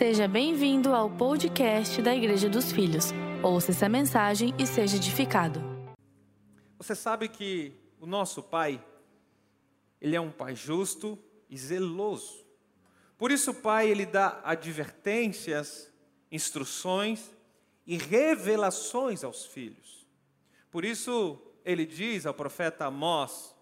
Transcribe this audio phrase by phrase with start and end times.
[0.00, 3.12] Seja bem-vindo ao podcast da Igreja dos Filhos.
[3.42, 5.60] Ouça essa mensagem e seja edificado.
[6.78, 8.82] Você sabe que o nosso Pai,
[10.00, 11.18] Ele é um Pai justo
[11.50, 12.46] e zeloso.
[13.18, 15.92] Por isso o Pai, Ele dá advertências,
[16.32, 17.30] instruções
[17.86, 20.08] e revelações aos filhos.
[20.70, 23.54] Por isso Ele diz ao profeta Amós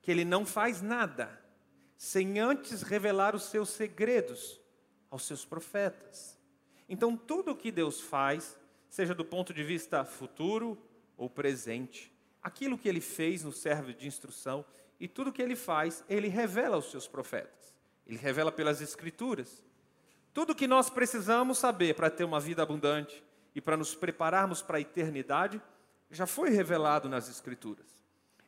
[0.00, 1.36] que Ele não faz nada
[1.98, 4.59] sem antes revelar os seus segredos
[5.10, 6.38] aos seus profetas.
[6.88, 8.58] Então, tudo o que Deus faz,
[8.88, 10.78] seja do ponto de vista futuro
[11.16, 12.12] ou presente,
[12.42, 14.64] aquilo que ele fez nos serve de instrução
[14.98, 17.74] e tudo que ele faz, ele revela aos seus profetas.
[18.06, 19.64] Ele revela pelas escrituras.
[20.32, 23.22] Tudo o que nós precisamos saber para ter uma vida abundante
[23.54, 25.60] e para nos prepararmos para a eternidade,
[26.10, 27.86] já foi revelado nas escrituras.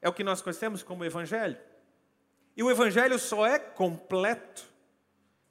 [0.01, 1.57] É o que nós conhecemos como evangelho.
[2.57, 4.65] E o evangelho só é completo,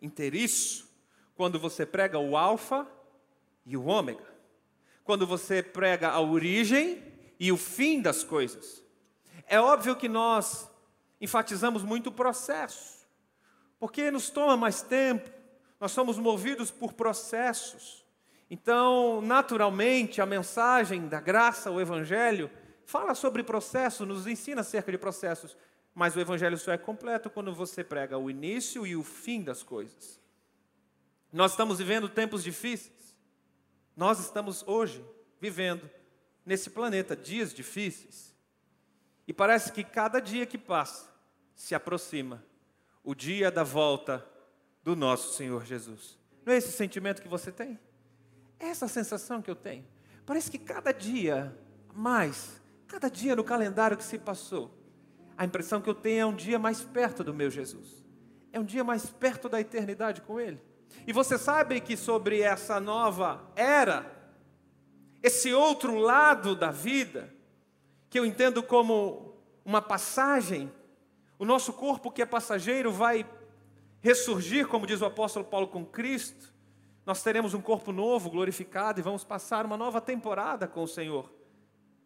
[0.01, 0.90] inteiriço,
[1.41, 2.87] quando você prega o alfa
[3.65, 4.31] e o ômega.
[5.03, 7.01] Quando você prega a origem
[7.39, 8.83] e o fim das coisas.
[9.47, 10.69] É óbvio que nós
[11.19, 13.07] enfatizamos muito o processo,
[13.79, 15.31] porque nos toma mais tempo,
[15.79, 18.05] nós somos movidos por processos.
[18.47, 22.51] Então, naturalmente, a mensagem da graça, o Evangelho,
[22.85, 25.57] fala sobre processo, nos ensina acerca de processos,
[25.95, 29.63] mas o Evangelho só é completo quando você prega o início e o fim das
[29.63, 30.20] coisas.
[31.31, 33.15] Nós estamos vivendo tempos difíceis.
[33.95, 35.05] Nós estamos hoje
[35.39, 35.89] vivendo
[36.45, 38.35] nesse planeta dias difíceis.
[39.27, 41.09] E parece que cada dia que passa
[41.55, 42.43] se aproxima
[43.03, 44.25] o dia da volta
[44.83, 46.17] do nosso Senhor Jesus.
[46.45, 47.79] Não é esse sentimento que você tem?
[48.59, 49.85] É essa sensação que eu tenho.
[50.25, 51.55] Parece que cada dia
[51.93, 54.77] mais, cada dia no calendário que se passou,
[55.37, 58.03] a impressão que eu tenho é um dia mais perto do meu Jesus.
[58.51, 60.61] É um dia mais perto da eternidade com Ele.
[61.05, 64.11] E você sabe que sobre essa nova era,
[65.21, 67.33] esse outro lado da vida,
[68.09, 70.71] que eu entendo como uma passagem,
[71.39, 73.25] o nosso corpo que é passageiro vai
[74.01, 76.51] ressurgir, como diz o apóstolo Paulo, com Cristo.
[77.05, 81.31] Nós teremos um corpo novo, glorificado, e vamos passar uma nova temporada com o Senhor.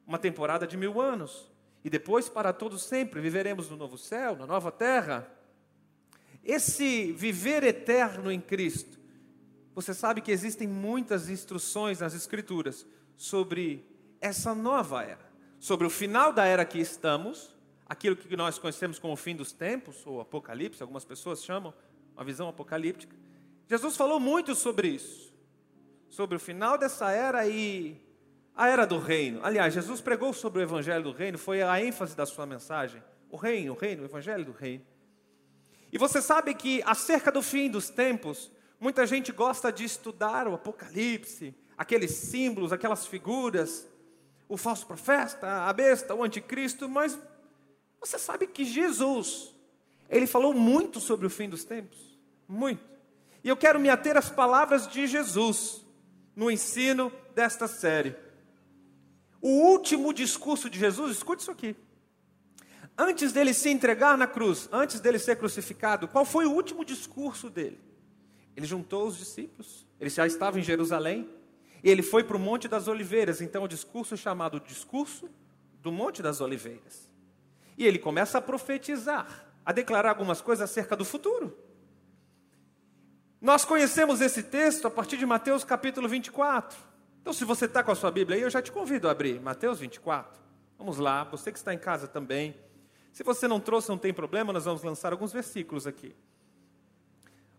[0.05, 1.49] Uma temporada de mil anos.
[1.83, 5.29] E depois, para todos sempre, viveremos no novo céu, na nova terra.
[6.45, 8.99] Esse viver eterno em Cristo,
[9.73, 12.85] você sabe que existem muitas instruções nas Escrituras
[13.17, 13.83] sobre
[14.21, 15.25] essa nova era,
[15.59, 17.53] sobre o final da era que estamos,
[17.87, 21.73] aquilo que nós conhecemos como o fim dos tempos, ou Apocalipse, algumas pessoas chamam,
[22.15, 23.15] uma visão apocalíptica.
[23.67, 25.33] Jesus falou muito sobre isso,
[26.09, 27.99] sobre o final dessa era e
[28.55, 29.41] a era do reino.
[29.43, 33.03] Aliás, Jesus pregou sobre o evangelho do reino, foi a ênfase da sua mensagem.
[33.29, 34.85] O reino, o reino, o evangelho do reino.
[35.91, 40.53] E você sabe que acerca do fim dos tempos, muita gente gosta de estudar o
[40.53, 43.87] Apocalipse, aqueles símbolos, aquelas figuras,
[44.47, 47.17] o falso profeta, a besta, o anticristo, mas
[47.99, 49.53] você sabe que Jesus,
[50.09, 51.97] ele falou muito sobre o fim dos tempos,
[52.47, 52.83] muito.
[53.43, 55.83] E eu quero me ater às palavras de Jesus
[56.35, 58.15] no ensino desta série.
[59.41, 61.75] O último discurso de Jesus, escute isso aqui.
[62.97, 67.49] Antes dele se entregar na cruz, antes dele ser crucificado, qual foi o último discurso
[67.49, 67.79] dele?
[68.55, 71.29] Ele juntou os discípulos, ele já estava em Jerusalém,
[71.83, 75.29] e ele foi para o Monte das Oliveiras, então o discurso chamado Discurso
[75.81, 77.11] do Monte das Oliveiras.
[77.77, 81.55] E ele começa a profetizar, a declarar algumas coisas acerca do futuro.
[83.41, 86.75] Nós conhecemos esse texto a partir de Mateus capítulo 24.
[87.21, 89.39] Então, se você está com a sua Bíblia aí, eu já te convido a abrir
[89.41, 90.39] Mateus 24.
[90.77, 92.55] Vamos lá, você que está em casa também.
[93.15, 96.13] Se você não trouxe, não tem problema, nós vamos lançar alguns versículos aqui.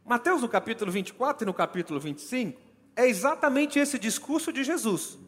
[0.05, 2.61] Mateus, no capítulo 24 e no capítulo 25,
[2.95, 5.19] é exatamente esse discurso de Jesus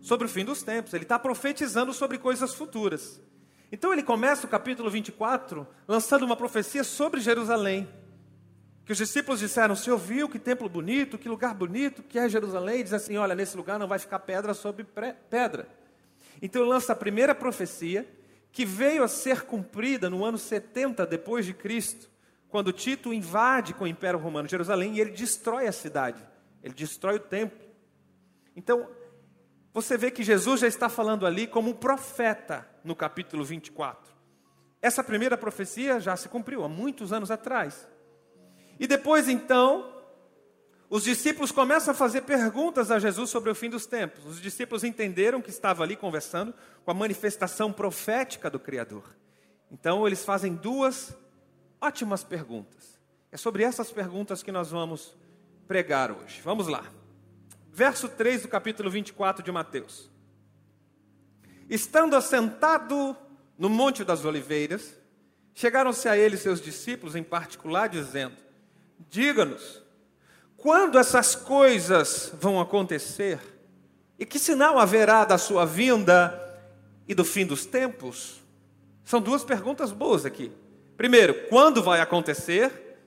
[0.00, 0.92] sobre o fim dos tempos.
[0.92, 3.22] Ele está profetizando sobre coisas futuras.
[3.70, 7.88] Então ele começa o capítulo 24 lançando uma profecia sobre Jerusalém.
[8.84, 12.80] Que os discípulos disseram: Você ouviu que templo bonito, que lugar bonito que é Jerusalém?
[12.80, 14.84] E diz assim: Olha, nesse lugar não vai ficar pedra sobre
[15.30, 15.68] pedra.
[16.42, 18.04] Então ele lança a primeira profecia
[18.54, 22.08] que veio a ser cumprida no ano 70 depois de Cristo,
[22.48, 26.24] quando Tito invade com o Império Romano Jerusalém e ele destrói a cidade,
[26.62, 27.58] ele destrói o templo.
[28.54, 28.88] Então,
[29.72, 34.14] você vê que Jesus já está falando ali como um profeta no capítulo 24.
[34.80, 37.88] Essa primeira profecia já se cumpriu há muitos anos atrás.
[38.78, 39.92] E depois então,
[40.88, 44.24] os discípulos começam a fazer perguntas a Jesus sobre o fim dos tempos.
[44.24, 46.54] Os discípulos entenderam que estava ali conversando
[46.84, 49.04] com a manifestação profética do Criador.
[49.70, 51.16] Então, eles fazem duas
[51.80, 53.00] ótimas perguntas.
[53.32, 55.16] É sobre essas perguntas que nós vamos
[55.66, 56.40] pregar hoje.
[56.42, 56.84] Vamos lá.
[57.72, 60.10] Verso 3 do capítulo 24 de Mateus.
[61.68, 63.16] Estando assentado
[63.58, 64.94] no Monte das Oliveiras,
[65.54, 68.36] chegaram-se a ele seus discípulos em particular, dizendo:
[69.08, 69.82] Diga-nos,
[70.56, 73.40] quando essas coisas vão acontecer?
[74.18, 76.43] E que sinal haverá da sua vinda
[77.06, 78.42] e do fim dos tempos?
[79.04, 80.50] São duas perguntas boas aqui.
[80.96, 82.98] Primeiro, quando vai acontecer?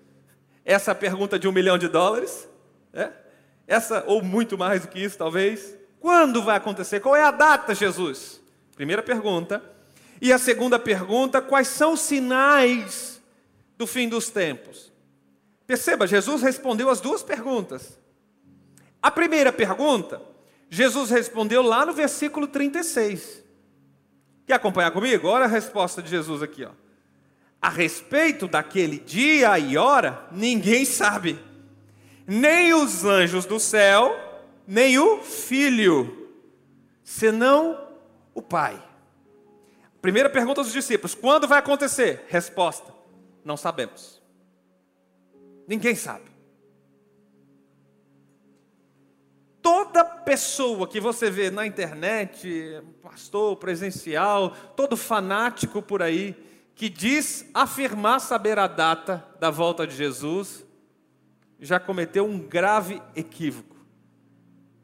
[0.63, 2.47] Essa pergunta de um milhão de dólares.
[2.93, 3.11] É?
[3.65, 5.75] Essa, ou muito mais do que isso, talvez.
[5.99, 6.99] Quando vai acontecer?
[6.99, 8.41] Qual é a data, Jesus?
[8.75, 9.63] Primeira pergunta.
[10.21, 13.21] E a segunda pergunta: quais são os sinais
[13.77, 14.91] do fim dos tempos?
[15.65, 17.99] Perceba, Jesus respondeu as duas perguntas.
[19.01, 20.21] A primeira pergunta,
[20.69, 23.43] Jesus respondeu lá no versículo 36.
[24.47, 25.27] Quer acompanhar comigo?
[25.27, 26.71] Olha a resposta de Jesus aqui, ó.
[27.61, 31.37] A respeito daquele dia e hora, ninguém sabe,
[32.25, 34.15] nem os anjos do céu,
[34.65, 36.31] nem o filho,
[37.03, 37.89] senão
[38.33, 38.81] o Pai.
[40.01, 42.25] Primeira pergunta dos discípulos: quando vai acontecer?
[42.29, 42.93] Resposta:
[43.43, 44.21] não sabemos.
[45.67, 46.36] Ninguém sabe.
[49.69, 56.33] Toda pessoa que você vê na internet, pastor presencial, todo fanático por aí,
[56.73, 60.65] que diz afirmar saber a data da volta de Jesus,
[61.59, 63.75] já cometeu um grave equívoco.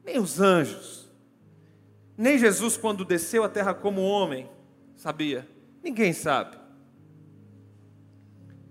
[0.04, 1.10] Nem os anjos,
[2.14, 4.50] nem Jesus, quando desceu à terra como homem,
[4.94, 5.48] sabia.
[5.82, 6.58] Ninguém sabe.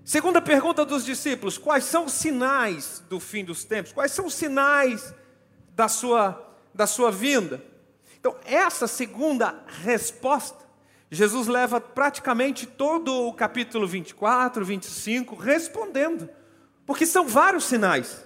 [0.05, 3.91] Segunda pergunta dos discípulos: quais são os sinais do fim dos tempos?
[3.91, 5.11] Quais são os sinais
[5.75, 7.63] da sua, da sua vinda.
[8.19, 10.63] Então, essa segunda resposta,
[11.11, 16.29] Jesus leva praticamente todo o capítulo 24, 25 respondendo,
[16.85, 18.25] porque são vários sinais.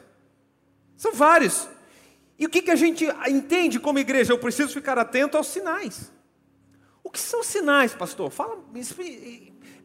[0.96, 1.68] São vários.
[2.40, 4.32] E o que, que a gente entende como igreja?
[4.32, 6.12] Eu preciso ficar atento aos sinais.
[7.04, 8.30] O que são sinais, pastor?
[8.30, 8.82] Fala, me,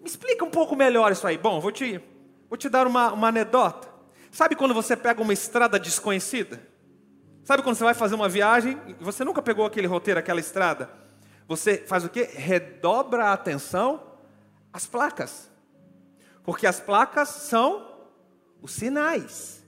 [0.05, 1.39] explica, um pouco melhor isso aí.
[1.39, 2.01] Bom, vou te,
[2.49, 3.89] vou te dar uma, uma anedota.
[4.31, 6.72] Sabe quando você pega uma estrada desconhecida?
[7.45, 10.89] Sabe quando você vai fazer uma viagem e você nunca pegou aquele roteiro, aquela estrada?
[11.49, 12.29] Você faz o quê?
[12.33, 14.03] Redobra a atenção
[14.73, 15.51] às placas.
[16.45, 17.93] Porque as placas são
[18.61, 19.63] os sinais.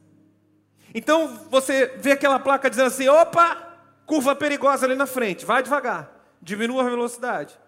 [0.95, 3.77] Então você vê aquela placa dizendo assim: opa,
[4.07, 6.11] curva perigosa ali na frente, vai devagar,
[6.41, 7.59] diminua a velocidade.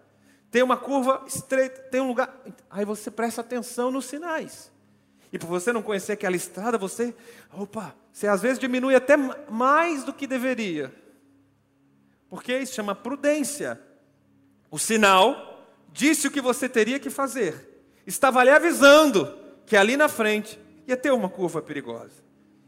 [0.49, 2.33] Tem uma curva estreita, tem um lugar.
[2.69, 4.71] Aí você presta atenção nos sinais.
[5.31, 7.13] E por você não conhecer aquela estrada, você,
[7.53, 9.17] opa, você às vezes diminui até
[9.49, 10.93] mais do que deveria.
[12.29, 13.79] Porque isso chama prudência.
[14.71, 17.83] O sinal disse o que você teria que fazer.
[18.05, 22.23] Estava ali avisando que ali na frente ia ter uma curva perigosa.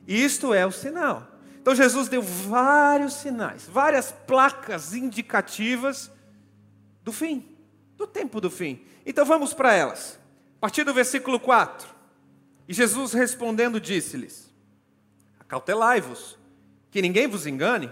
[0.08, 1.28] E isto é o sinal.
[1.62, 6.12] Então Jesus deu vários sinais, várias placas indicativas
[7.04, 7.46] do fim,
[7.96, 8.84] do tempo do fim.
[9.06, 10.20] Então vamos para elas.
[10.58, 11.99] A partir do versículo 4.
[12.70, 14.54] E Jesus respondendo disse-lhes:
[15.40, 16.38] Acautelai-vos,
[16.92, 17.92] que ninguém vos engane,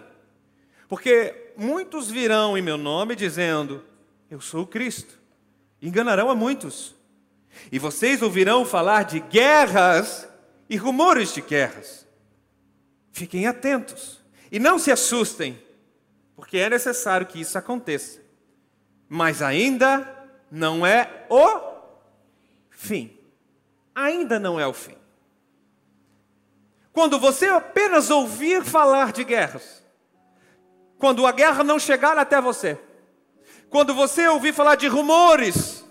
[0.87, 3.83] porque muitos virão em meu nome dizendo:
[4.29, 5.17] Eu sou o Cristo.
[5.81, 6.95] Enganarão a muitos.
[7.71, 10.29] E vocês ouvirão falar de guerras
[10.69, 12.05] e rumores de guerras.
[13.11, 15.59] Fiquem atentos e não se assustem,
[16.35, 18.21] porque é necessário que isso aconteça.
[19.09, 20.07] Mas ainda
[20.51, 21.61] não é o
[22.69, 23.16] fim
[23.97, 24.95] ainda não é o fim.
[26.93, 29.83] Quando você apenas ouvir falar de guerras,
[30.99, 32.79] quando a guerra não chegar até você,
[33.71, 35.83] quando você ouvir falar de rumores,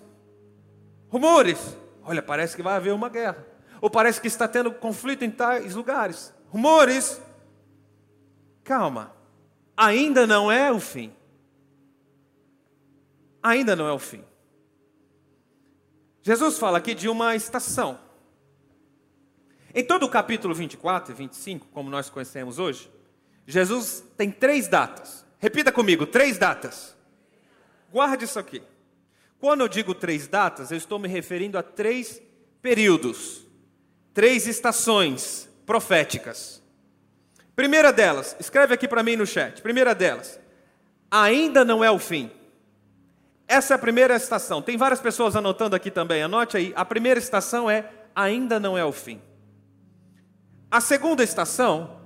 [1.08, 3.44] rumores, olha, parece que vai haver uma guerra,
[3.80, 7.20] ou parece que está tendo conflito em tais lugares, rumores,
[8.62, 9.12] calma,
[9.76, 11.12] ainda não é o fim.
[13.42, 14.24] Ainda não é o fim.
[16.26, 18.00] Jesus fala aqui de uma estação.
[19.72, 22.90] Em todo o capítulo 24 e 25, como nós conhecemos hoje,
[23.46, 25.24] Jesus tem três datas.
[25.38, 26.96] Repita comigo: três datas.
[27.92, 28.60] Guarde isso aqui.
[29.38, 32.20] Quando eu digo três datas, eu estou me referindo a três
[32.60, 33.46] períodos,
[34.12, 36.60] três estações proféticas.
[37.54, 39.62] Primeira delas, escreve aqui para mim no chat.
[39.62, 40.40] Primeira delas,
[41.08, 42.32] ainda não é o fim.
[43.48, 44.60] Essa é a primeira estação.
[44.60, 46.22] Tem várias pessoas anotando aqui também.
[46.22, 46.72] Anote aí.
[46.74, 49.20] A primeira estação é ainda não é o fim.
[50.70, 52.00] A segunda estação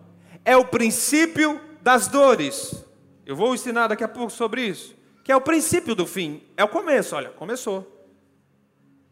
[0.44, 2.84] é o princípio das dores.
[3.24, 4.94] Eu vou ensinar daqui a pouco sobre isso.
[5.24, 6.42] Que é o princípio do fim.
[6.56, 7.16] É o começo.
[7.16, 8.00] Olha, começou.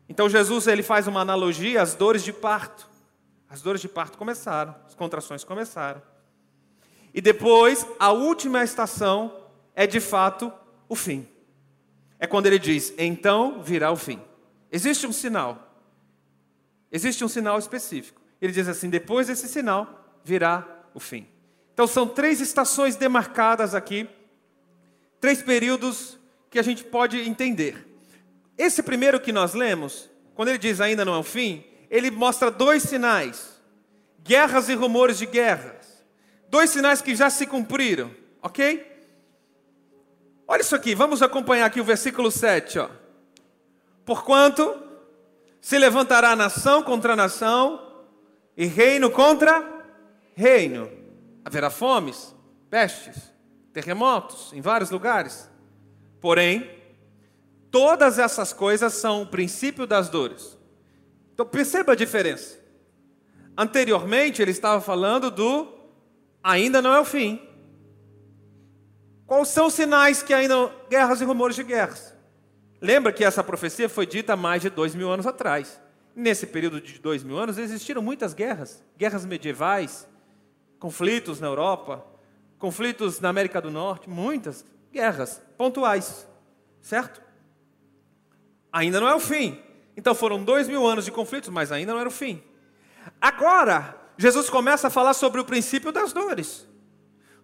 [0.08, 2.88] Então Jesus ele faz uma analogia às dores de parto.
[3.48, 6.02] As dores de parto começaram, as contrações começaram.
[7.14, 9.34] E depois, a última estação
[9.74, 10.52] é de fato
[10.88, 11.26] o fim.
[12.18, 14.20] É quando ele diz: então virá o fim.
[14.70, 15.74] Existe um sinal.
[16.90, 18.20] Existe um sinal específico.
[18.40, 21.26] Ele diz assim: depois desse sinal virá o fim.
[21.72, 24.08] Então são três estações demarcadas aqui,
[25.20, 26.18] três períodos
[26.50, 27.86] que a gente pode entender.
[28.56, 32.50] Esse primeiro que nós lemos, quando ele diz ainda não é o fim, ele mostra
[32.50, 33.60] dois sinais:
[34.24, 36.04] guerras e rumores de guerras.
[36.50, 38.10] Dois sinais que já se cumpriram,
[38.42, 38.97] ok?
[40.50, 42.78] Olha isso aqui, vamos acompanhar aqui o versículo 7.
[42.78, 42.88] Ó.
[44.02, 44.82] Porquanto
[45.60, 47.78] se levantará nação contra nação
[48.56, 49.62] e reino contra
[50.34, 50.90] reino.
[51.44, 52.34] Haverá fomes,
[52.70, 53.30] pestes,
[53.74, 55.50] terremotos em vários lugares.
[56.18, 56.70] Porém,
[57.70, 60.56] todas essas coisas são o princípio das dores.
[61.34, 62.58] Então perceba a diferença.
[63.54, 65.68] Anteriormente ele estava falando do
[66.42, 67.47] ainda não é o fim.
[69.28, 72.14] Quais são os sinais que ainda guerras e rumores de guerras?
[72.80, 75.78] Lembra que essa profecia foi dita há mais de dois mil anos atrás.
[76.16, 80.08] Nesse período de dois mil anos existiram muitas guerras, guerras medievais,
[80.78, 82.06] conflitos na Europa,
[82.58, 86.26] conflitos na América do Norte, muitas guerras pontuais,
[86.80, 87.20] certo?
[88.72, 89.60] Ainda não é o fim.
[89.94, 92.42] Então foram dois mil anos de conflitos, mas ainda não era o fim.
[93.20, 96.66] Agora, Jesus começa a falar sobre o princípio das dores.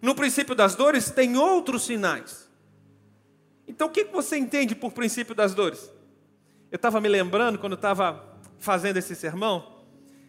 [0.05, 2.47] No princípio das dores tem outros sinais.
[3.67, 5.91] Então o que você entende por princípio das dores?
[6.71, 9.83] Eu estava me lembrando, quando estava fazendo esse sermão,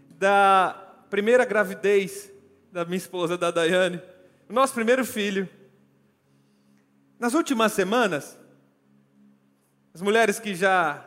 [0.08, 2.32] da primeira gravidez
[2.72, 4.00] da minha esposa, da Daiane,
[4.48, 5.46] o nosso primeiro filho.
[7.18, 8.38] Nas últimas semanas,
[9.92, 11.06] as mulheres que já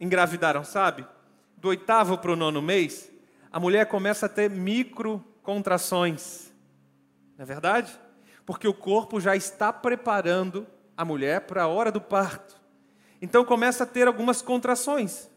[0.00, 1.06] engravidaram, sabe?
[1.58, 3.12] Do oitavo para o nono mês,
[3.52, 6.50] a mulher começa a ter micro contrações.
[7.36, 8.05] Não é verdade?
[8.46, 12.58] Porque o corpo já está preparando a mulher para a hora do parto.
[13.20, 15.28] Então começa a ter algumas contrações.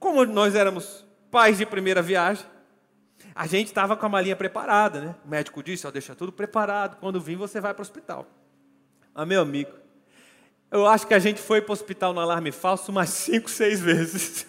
[0.00, 2.46] Como nós éramos pais de primeira viagem,
[3.34, 5.14] a gente estava com a malinha preparada, né?
[5.24, 8.26] O médico disse: ó, deixa tudo preparado, quando vir você vai para o hospital.
[9.14, 9.72] Ah, meu amigo,
[10.70, 13.80] eu acho que a gente foi para o hospital no alarme falso umas cinco, seis
[13.80, 14.46] vezes.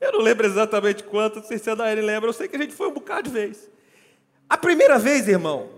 [0.00, 2.58] Eu não lembro exatamente quanto, não sei se a Daiane lembra, eu sei que a
[2.58, 3.68] gente foi um bocado de vez.
[4.48, 5.68] A primeira vez, irmão,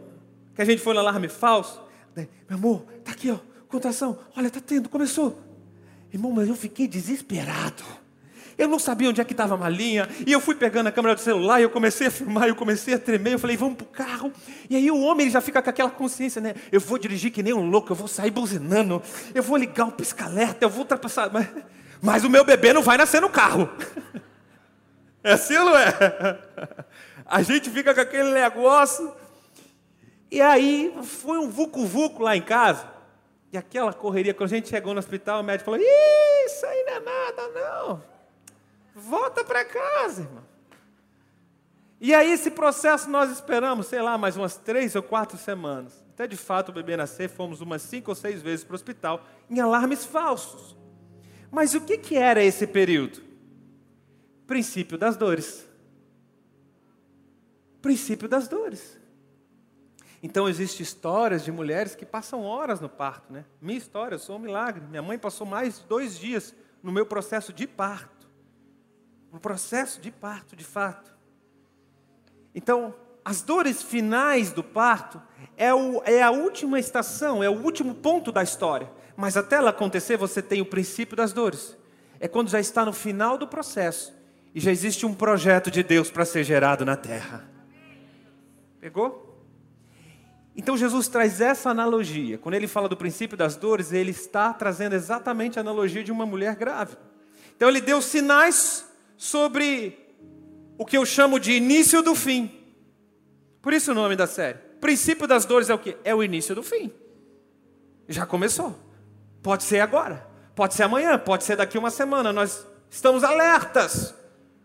[0.54, 1.80] que a gente foi no alarme falso,
[2.16, 5.40] meu amor, tá aqui, ó, contração, olha, tá tendo, começou.
[6.12, 7.82] Irmão, mas eu fiquei desesperado.
[8.58, 11.14] Eu não sabia onde é que estava a malinha, e eu fui pegando a câmera
[11.14, 13.86] do celular, e eu comecei a filmar, eu comecei a tremer, eu falei, vamos pro
[13.86, 14.30] carro.
[14.68, 16.54] E aí o homem ele já fica com aquela consciência, né?
[16.70, 19.02] Eu vou dirigir que nem um louco, eu vou sair buzinando,
[19.34, 21.30] eu vou ligar o pisca-alerta, eu vou ultrapassar.
[21.32, 21.48] Mas,
[22.02, 23.68] mas o meu bebê não vai nascer no carro.
[25.22, 26.38] É assim ou não é?
[27.30, 29.14] A gente fica com aquele negócio.
[30.28, 32.90] E aí foi um vucu-vucu lá em casa.
[33.52, 36.92] E aquela correria, quando a gente chegou no hospital, o médico falou: Isso aí não
[36.92, 38.02] é nada, não.
[38.96, 40.50] Volta para casa, irmão.
[42.00, 46.02] E aí, esse processo nós esperamos, sei lá, mais umas três ou quatro semanas.
[46.14, 49.24] Até de fato o bebê nascer, fomos umas cinco ou seis vezes para o hospital,
[49.48, 50.76] em alarmes falsos.
[51.50, 53.20] Mas o que, que era esse período?
[54.46, 55.69] Princípio das dores.
[57.80, 58.98] Princípio das dores.
[60.22, 63.44] Então existem histórias de mulheres que passam horas no parto, né?
[63.60, 64.84] Minha história, eu sou um milagre.
[64.86, 68.20] Minha mãe passou mais dois dias no meu processo de parto
[69.32, 71.12] um processo de parto, de fato.
[72.54, 72.94] Então,
[73.24, 75.22] as dores finais do parto
[75.56, 78.90] é, o, é a última estação, é o último ponto da história.
[79.16, 81.76] Mas até ela acontecer, você tem o princípio das dores.
[82.18, 84.12] É quando já está no final do processo
[84.54, 87.48] e já existe um projeto de Deus para ser gerado na terra.
[88.80, 89.30] Pegou?
[90.56, 92.38] Então Jesus traz essa analogia.
[92.38, 96.26] Quando ele fala do princípio das dores, ele está trazendo exatamente a analogia de uma
[96.26, 97.00] mulher grávida.
[97.54, 99.98] Então ele deu sinais sobre
[100.78, 102.50] o que eu chamo de início do fim.
[103.62, 104.58] Por isso o nome da série.
[104.80, 105.96] Princípio das dores é o que?
[106.02, 106.90] É o início do fim.
[108.08, 108.74] Já começou.
[109.42, 112.32] Pode ser agora, pode ser amanhã, pode ser daqui uma semana.
[112.32, 114.14] Nós estamos alertas,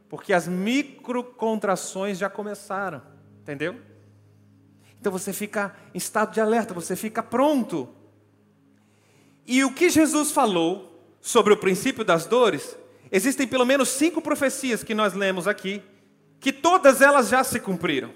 [0.09, 3.01] porque as microcontrações já começaram,
[3.41, 3.75] entendeu?
[5.05, 7.89] Então você fica em estado de alerta, você fica pronto.
[9.45, 12.77] E o que Jesus falou sobre o princípio das dores
[13.11, 15.81] Existem pelo menos cinco profecias que nós lemos aqui,
[16.39, 18.11] que todas elas já se cumpriram.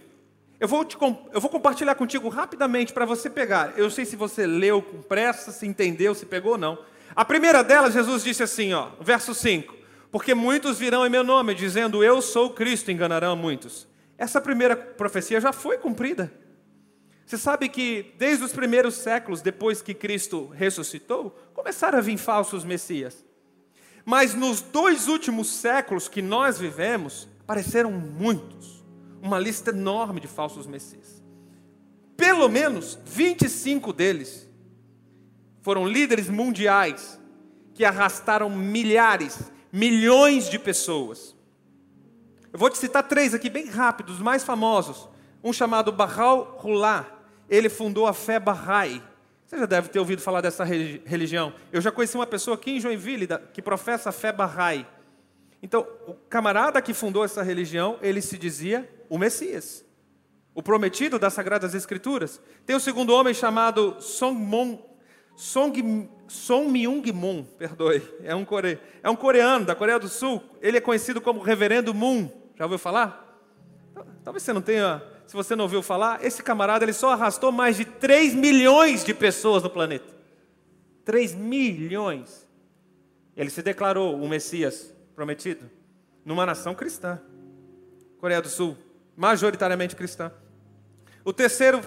[0.59, 0.97] Eu vou, te,
[1.31, 3.73] eu vou compartilhar contigo rapidamente para você pegar.
[3.77, 6.77] Eu sei se você leu com pressa, se entendeu, se pegou ou não.
[7.15, 9.73] A primeira delas, Jesus disse assim, ó, verso 5:
[10.11, 13.87] Porque muitos virão em meu nome, dizendo eu sou Cristo, enganarão muitos.
[14.17, 16.29] Essa primeira profecia já foi cumprida.
[17.29, 22.63] Você sabe que desde os primeiros séculos, depois que Cristo ressuscitou, começaram a vir falsos
[22.63, 23.23] messias.
[24.03, 28.83] Mas nos dois últimos séculos que nós vivemos, apareceram muitos.
[29.21, 31.21] Uma lista enorme de falsos messias.
[32.17, 34.49] Pelo menos 25 deles
[35.61, 37.19] foram líderes mundiais
[37.75, 39.39] que arrastaram milhares,
[39.71, 41.35] milhões de pessoas.
[42.51, 45.07] Eu vou te citar três aqui bem rápidos, os mais famosos.
[45.43, 47.18] Um chamado Bahal Rullah,
[47.49, 49.01] ele fundou a fé Bahá'í.
[49.45, 51.53] Você já deve ter ouvido falar dessa religião.
[51.71, 54.85] Eu já conheci uma pessoa aqui em Joinville que professa a fé Bahá'í.
[55.61, 59.83] Então, o camarada que fundou essa religião, ele se dizia o Messias,
[60.53, 62.39] o prometido das Sagradas Escrituras.
[62.65, 64.77] Tem o segundo homem chamado Song Mon,
[65.35, 70.41] Song, Song Myung Moon, perdoe, é um, core, é um coreano da Coreia do Sul.
[70.61, 72.29] Ele é conhecido como Reverendo Moon.
[72.55, 73.25] Já ouviu falar?
[74.23, 77.77] Talvez você não tenha se você não ouviu falar, esse camarada ele só arrastou mais
[77.77, 80.11] de 3 milhões de pessoas no planeta.
[81.05, 82.49] 3 milhões.
[83.37, 85.69] Ele se declarou o Messias prometido
[86.25, 87.21] numa nação cristã.
[88.19, 88.75] Coreia do Sul,
[89.15, 90.31] majoritariamente cristã.
[91.23, 91.79] O terceiro,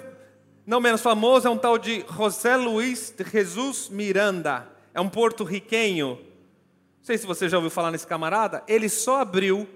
[0.64, 4.68] não menos famoso, é um tal de José Luiz Jesus Miranda.
[4.94, 6.10] É um porto-riquenho.
[6.10, 8.62] Não sei se você já ouviu falar nesse camarada.
[8.68, 9.68] Ele só abriu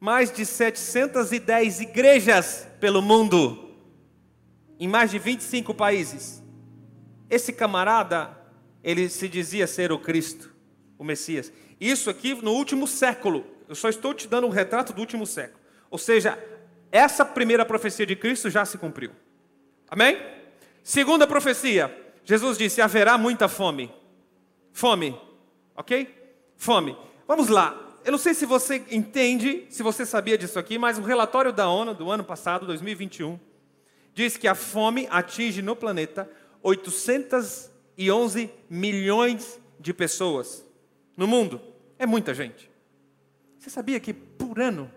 [0.00, 3.76] mais de 710 igrejas pelo mundo,
[4.78, 6.42] em mais de 25 países.
[7.28, 8.36] Esse camarada,
[8.82, 10.50] ele se dizia ser o Cristo,
[10.98, 11.52] o Messias.
[11.78, 13.44] Isso aqui no último século.
[13.68, 15.60] Eu só estou te dando um retrato do último século.
[15.90, 16.38] Ou seja,
[16.90, 19.12] essa primeira profecia de Cristo já se cumpriu.
[19.88, 20.18] Amém?
[20.82, 21.94] Segunda profecia.
[22.24, 23.92] Jesus disse: haverá muita fome.
[24.72, 25.18] Fome.
[25.76, 26.08] Ok?
[26.56, 26.96] Fome.
[27.28, 31.02] Vamos lá eu não sei se você entende, se você sabia disso aqui, mas o
[31.02, 33.38] relatório da ONU do ano passado, 2021,
[34.14, 36.30] diz que a fome atinge no planeta
[36.62, 40.64] 811 milhões de pessoas
[41.16, 41.60] no mundo.
[41.98, 42.70] É muita gente.
[43.58, 44.90] Você sabia que por ano,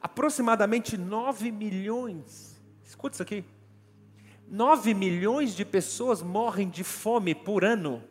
[0.00, 3.44] aproximadamente 9 milhões, escuta isso aqui,
[4.50, 8.02] 9 milhões de pessoas morrem de fome por ano.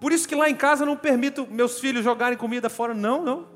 [0.00, 2.94] Por isso que lá em casa eu não permito meus filhos jogarem comida fora.
[2.94, 3.48] Não, não.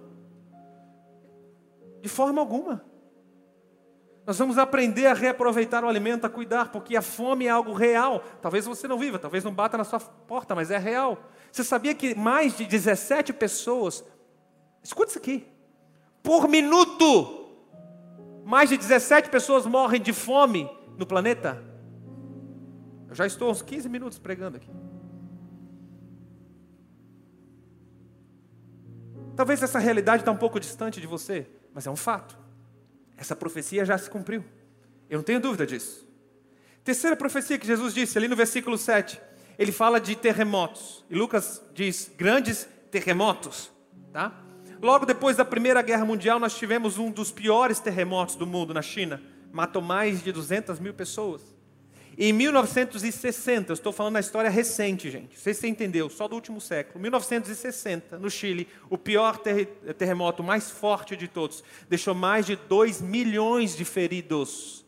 [2.00, 2.84] De forma alguma.
[4.26, 8.22] Nós vamos aprender a reaproveitar o alimento, a cuidar, porque a fome é algo real.
[8.40, 11.18] Talvez você não viva, talvez não bata na sua porta, mas é real.
[11.50, 14.04] Você sabia que mais de 17 pessoas,
[14.82, 15.46] escuta isso aqui,
[16.22, 17.48] por minuto,
[18.44, 21.60] mais de 17 pessoas morrem de fome no planeta?
[23.08, 24.70] Eu já estou uns 15 minutos pregando aqui.
[29.40, 32.36] Talvez essa realidade está um pouco distante de você, mas é um fato.
[33.16, 34.44] Essa profecia já se cumpriu.
[35.08, 36.06] Eu não tenho dúvida disso.
[36.84, 39.18] Terceira profecia que Jesus disse ali no versículo 7,
[39.58, 41.06] ele fala de terremotos.
[41.08, 43.72] E Lucas diz grandes terremotos,
[44.12, 44.30] tá?
[44.82, 48.82] Logo depois da Primeira Guerra Mundial, nós tivemos um dos piores terremotos do mundo na
[48.82, 49.22] China.
[49.50, 51.40] Matou mais de 200 mil pessoas.
[52.18, 55.34] Em 1960, estou falando da história recente, gente.
[55.34, 57.00] Não sei se você entendeu, só do último século.
[57.00, 63.00] 1960, no Chile, o pior ter terremoto mais forte de todos, deixou mais de 2
[63.00, 64.84] milhões de feridos.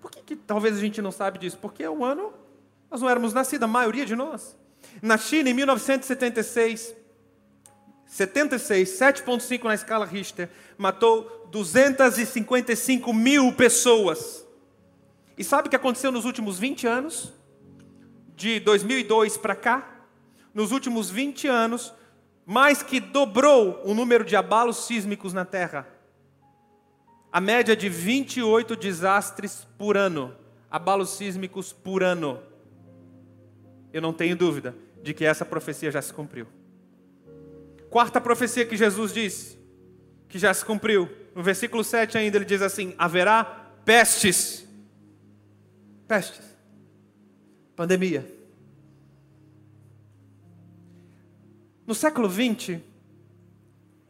[0.00, 1.58] Por que, que talvez a gente não sabe disso?
[1.60, 2.32] Porque é um ano,
[2.90, 4.56] nós não éramos nascidos, a maioria de nós.
[5.02, 6.94] Na China, em 1976,
[8.06, 14.45] 76, 7,5 na escala Richter, matou 255 mil pessoas.
[15.36, 17.32] E sabe o que aconteceu nos últimos 20 anos?
[18.34, 20.06] De 2002 para cá?
[20.54, 21.92] Nos últimos 20 anos,
[22.46, 25.86] mais que dobrou o número de abalos sísmicos na Terra.
[27.30, 30.34] A média de 28 desastres por ano,
[30.70, 32.42] abalos sísmicos por ano.
[33.92, 36.46] Eu não tenho dúvida de que essa profecia já se cumpriu.
[37.90, 39.58] Quarta profecia que Jesus disse,
[40.28, 41.08] que já se cumpriu.
[41.34, 43.44] No versículo 7 ainda ele diz assim: haverá
[43.84, 44.65] pestes
[46.06, 46.44] pestes,
[47.74, 48.26] pandemia.
[51.86, 52.80] No século XX,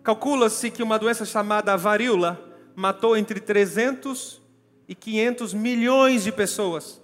[0.03, 2.43] calcula-se que uma doença chamada varíola
[2.75, 4.41] matou entre 300
[4.89, 7.01] e 500 milhões de pessoas.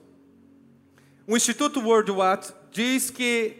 [1.26, 3.56] O Instituto World Watch diz que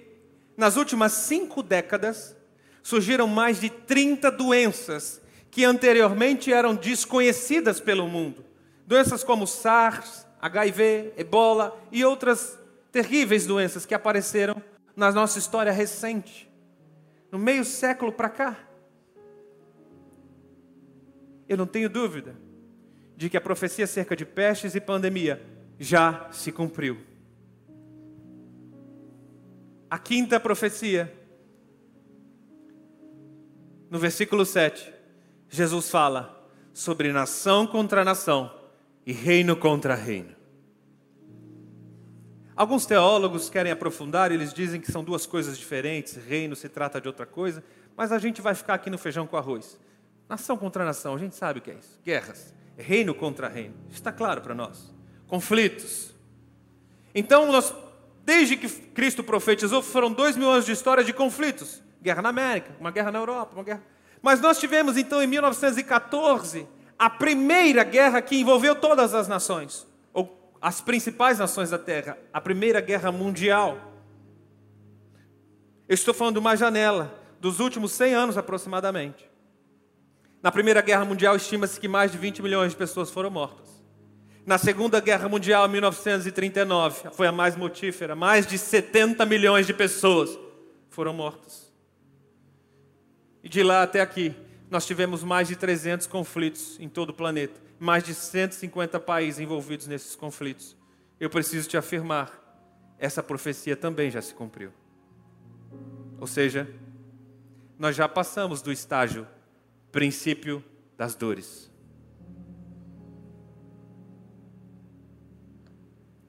[0.57, 2.37] nas últimas cinco décadas
[2.83, 8.45] surgiram mais de 30 doenças que anteriormente eram desconhecidas pelo mundo.
[8.87, 12.59] Doenças como SARS, HIV, ebola e outras
[12.91, 14.61] terríveis doenças que apareceram
[14.97, 16.51] na nossa história recente.
[17.31, 18.59] no meio século para cá.
[21.49, 22.37] Eu não tenho dúvida
[23.17, 25.43] de que a profecia acerca de pestes e pandemia
[25.79, 26.99] já se cumpriu.
[29.89, 31.11] A quinta profecia,
[33.89, 34.93] no versículo 7,
[35.49, 38.62] Jesus fala sobre nação contra nação
[39.07, 40.35] e reino contra reino.
[42.55, 47.09] Alguns teólogos querem aprofundar, eles dizem que são duas coisas diferentes, reino se trata de
[47.09, 47.65] outra coisa,
[47.97, 49.79] mas a gente vai ficar aqui no feijão com arroz.
[50.29, 51.99] Nação contra nação, a gente sabe o que é isso.
[52.05, 53.75] Guerras, reino contra reino.
[53.91, 54.95] Está claro para nós.
[55.27, 56.15] Conflitos.
[57.15, 57.75] Então, nós,
[58.25, 61.83] desde que Cristo profetizou, foram dois mil anos de história de conflitos.
[62.03, 63.83] Guerra na América, uma guerra na Europa, uma guerra.
[64.21, 66.67] Mas nós tivemos então em 1914
[67.05, 69.87] a primeira guerra que envolveu todas as nações
[70.63, 73.77] as principais nações da Terra, a Primeira Guerra Mundial.
[75.89, 79.29] Eu estou falando de uma janela dos últimos 100 anos aproximadamente.
[80.41, 83.83] Na Primeira Guerra Mundial, estima-se que mais de 20 milhões de pessoas foram mortas.
[84.47, 90.39] Na Segunda Guerra Mundial, 1939, foi a mais mortífera, mais de 70 milhões de pessoas
[90.91, 91.73] foram mortas.
[93.43, 94.33] E de lá até aqui,
[94.73, 99.89] nós tivemos mais de 300 conflitos em todo o planeta mais de 150 países envolvidos
[99.89, 100.77] nesses conflitos.
[101.19, 102.31] Eu preciso te afirmar,
[102.97, 104.73] essa profecia também já se cumpriu.
[106.21, 106.73] Ou seja,
[107.77, 109.27] nós já passamos do estágio
[109.91, 110.65] princípio
[110.97, 111.69] das dores.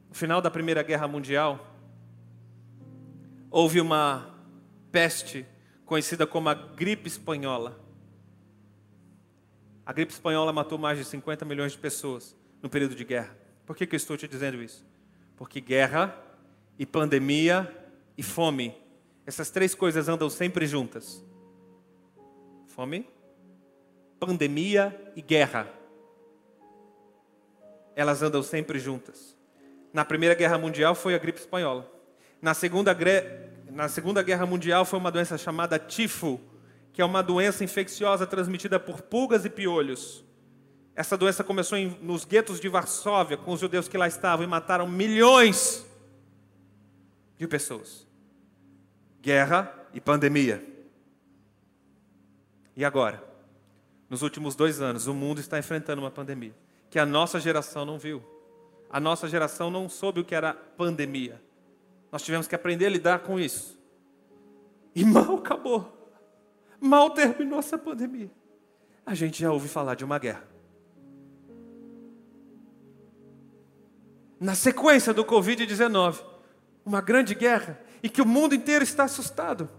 [0.10, 1.72] No final da Primeira Guerra Mundial,
[3.52, 4.36] houve uma
[4.92, 5.46] peste
[5.86, 7.83] conhecida como a gripe espanhola.
[9.86, 13.36] A gripe espanhola matou mais de 50 milhões de pessoas no período de guerra.
[13.66, 14.86] Por que, que eu estou te dizendo isso?
[15.36, 16.18] Porque guerra
[16.80, 17.72] e pandemia
[18.18, 18.76] e fome,
[19.26, 21.24] essas três coisas andam sempre juntas.
[22.68, 23.08] Fome,
[24.20, 25.68] pandemia e guerra.
[27.96, 29.38] Elas andam sempre juntas.
[29.92, 31.92] Na Primeira Guerra Mundial foi a gripe espanhola.
[32.42, 32.98] Na Segunda,
[33.70, 36.40] na segunda Guerra Mundial foi uma doença chamada tifo,
[36.94, 40.24] que é uma doença infecciosa transmitida por pulgas e piolhos.
[40.96, 44.48] Essa doença começou em, nos guetos de Varsóvia, com os judeus que lá estavam, e
[44.48, 45.84] mataram milhões
[47.38, 48.08] de pessoas.
[49.20, 50.64] Guerra e pandemia.
[52.76, 53.24] E agora?
[54.08, 56.54] Nos últimos dois anos, o mundo está enfrentando uma pandemia
[56.94, 58.22] que a nossa geração não viu.
[58.88, 61.42] A nossa geração não soube o que era pandemia.
[62.12, 63.80] Nós tivemos que aprender a lidar com isso.
[64.94, 66.03] E mal acabou.
[66.84, 68.30] Mal terminou essa pandemia.
[69.06, 70.44] A gente já ouve falar de uma guerra.
[74.38, 76.22] Na sequência do Covid-19,
[76.86, 79.70] uma grande guerra e que o mundo inteiro está assustado.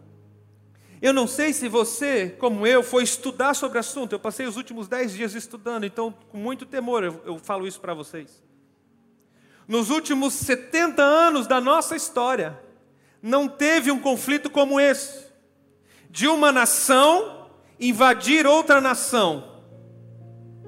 [1.03, 4.15] Eu não sei se você, como eu, foi estudar sobre o assunto.
[4.15, 7.83] Eu passei os últimos dez dias estudando, então, com muito temor, eu, eu falo isso
[7.83, 8.43] para vocês.
[9.69, 12.59] Nos últimos 70 anos da nossa história,
[13.21, 15.24] não teve um conflito como esse
[16.15, 17.49] de uma nação
[17.79, 19.63] invadir outra nação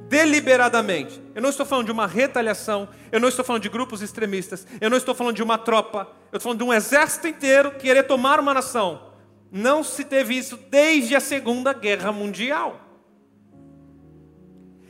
[0.09, 1.23] deliberadamente.
[1.37, 4.91] Eu não estou falando de uma retaliação, eu não estou falando de grupos extremistas, eu
[4.91, 8.41] não estou falando de uma tropa, eu estou falando de um exército inteiro querer tomar
[8.41, 9.13] uma nação.
[9.49, 12.81] Não se teve isso desde a Segunda Guerra Mundial.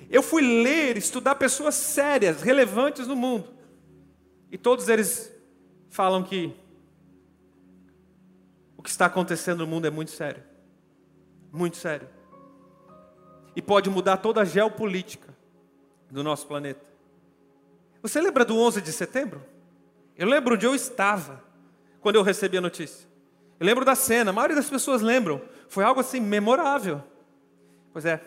[0.08, 3.52] Eu fui ler, estudar pessoas sérias, relevantes no mundo,
[4.50, 5.30] e todos eles
[5.90, 6.56] falam que
[8.86, 10.42] que está acontecendo no mundo é muito sério.
[11.56, 12.06] Muito sério.
[13.56, 15.34] E pode mudar toda a geopolítica
[16.10, 16.84] do nosso planeta.
[18.02, 19.42] Você lembra do 11 de setembro?
[20.14, 21.42] Eu lembro onde eu estava
[21.98, 23.08] quando eu recebi a notícia.
[23.58, 25.40] Eu lembro da cena, a maioria das pessoas lembram.
[25.66, 27.02] Foi algo assim memorável.
[27.90, 28.20] Pois é,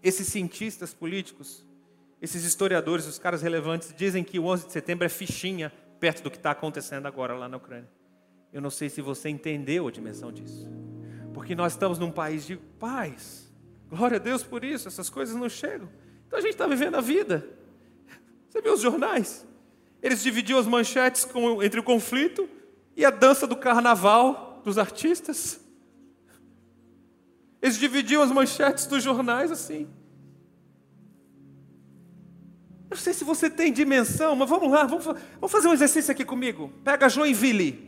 [0.00, 1.66] esses cientistas políticos,
[2.22, 6.30] esses historiadores, os caras relevantes, dizem que o 11 de setembro é fichinha perto do
[6.30, 7.90] que está acontecendo agora lá na Ucrânia.
[8.52, 10.87] Eu não sei se você entendeu a dimensão disso.
[11.32, 13.52] Porque nós estamos num país de paz.
[13.88, 15.88] Glória a Deus por isso, essas coisas não chegam.
[16.26, 17.46] Então a gente está vivendo a vida.
[18.48, 19.46] Você viu os jornais?
[20.02, 22.48] Eles dividiam as manchetes com, entre o conflito
[22.96, 25.60] e a dança do carnaval dos artistas.
[27.60, 29.88] Eles dividiam as manchetes dos jornais assim.
[32.90, 36.10] Eu não sei se você tem dimensão, mas vamos lá, vamos, vamos fazer um exercício
[36.10, 36.72] aqui comigo.
[36.82, 37.87] Pega Joinville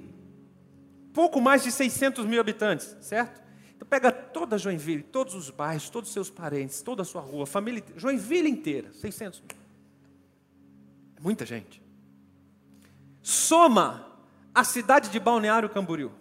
[1.13, 3.41] pouco mais de 600 mil habitantes, certo?
[3.75, 7.47] Então pega toda Joinville, todos os bairros, todos os seus parentes, toda a sua rua,
[7.47, 9.59] família, Joinville inteira, 600 mil.
[11.17, 11.83] É muita gente.
[13.23, 14.07] Soma
[14.55, 16.13] a cidade de Balneário Camboriú,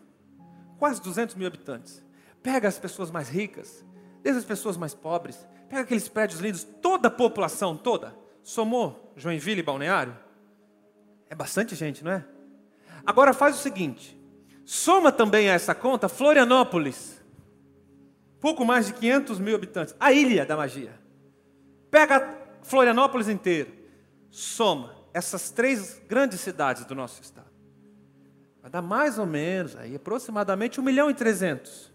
[0.77, 2.03] quase 200 mil habitantes.
[2.41, 3.83] Pega as pessoas mais ricas,
[4.21, 8.15] desde as pessoas mais pobres, pega aqueles prédios lindos, toda a população, toda.
[8.43, 10.17] Somou Joinville e Balneário?
[11.29, 12.25] É bastante gente, não é?
[13.05, 14.18] Agora faz o seguinte:
[14.69, 17.19] soma também a essa conta Florianópolis,
[18.39, 20.93] pouco mais de 500 mil habitantes, a ilha da magia.
[21.89, 23.73] Pega Florianópolis inteiro,
[24.29, 27.49] soma essas três grandes cidades do nosso estado.
[28.61, 31.91] Vai dar mais ou menos, aí aproximadamente 1 milhão e 300.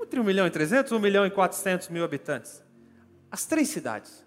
[0.00, 2.62] Entre 1 milhão e 300 e 1 milhão e 400 mil habitantes.
[3.28, 4.24] As três cidades.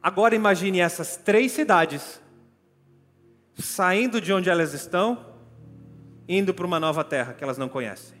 [0.00, 2.20] Agora imagine essas três cidades
[3.56, 5.31] saindo de onde elas estão,
[6.28, 8.20] indo para uma nova terra que elas não conhecem.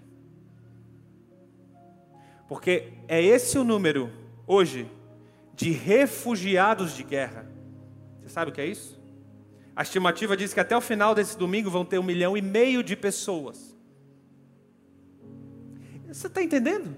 [2.48, 4.10] Porque é esse o número,
[4.46, 4.90] hoje,
[5.54, 7.50] de refugiados de guerra.
[8.20, 9.00] Você sabe o que é isso?
[9.74, 12.82] A estimativa diz que até o final desse domingo vão ter um milhão e meio
[12.82, 13.76] de pessoas.
[16.06, 16.94] Você está entendendo?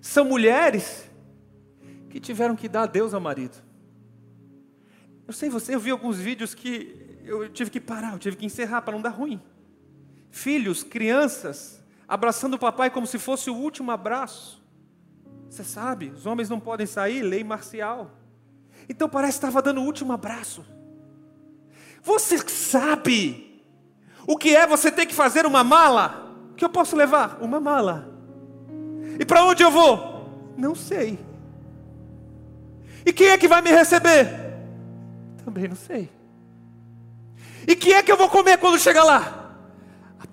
[0.00, 1.08] São mulheres
[2.10, 3.56] que tiveram que dar adeus ao marido.
[5.26, 8.44] Eu sei você, eu vi alguns vídeos que eu tive que parar, eu tive que
[8.44, 9.40] encerrar para não dar ruim.
[10.34, 14.60] Filhos, crianças, abraçando o papai como se fosse o último abraço.
[15.48, 18.10] Você sabe, os homens não podem sair, lei marcial.
[18.88, 20.66] Então parece que estava dando o último abraço.
[22.02, 23.62] Você sabe
[24.26, 26.36] o que é você ter que fazer uma mala?
[26.50, 27.38] O que eu posso levar?
[27.40, 28.12] Uma mala.
[29.20, 30.28] E para onde eu vou?
[30.58, 31.16] Não sei.
[33.06, 34.26] E quem é que vai me receber?
[35.44, 36.10] Também não sei.
[37.68, 39.43] E quem é que eu vou comer quando chegar lá?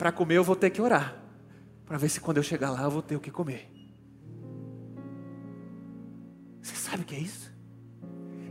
[0.01, 1.15] Para comer eu vou ter que orar.
[1.85, 3.71] Para ver se quando eu chegar lá eu vou ter o que comer.
[6.59, 7.53] Você sabe o que é isso?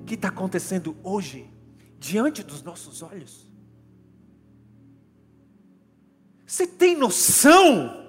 [0.01, 1.53] O que está acontecendo hoje,
[1.99, 3.53] diante dos nossos olhos?
[6.47, 8.07] Você tem noção?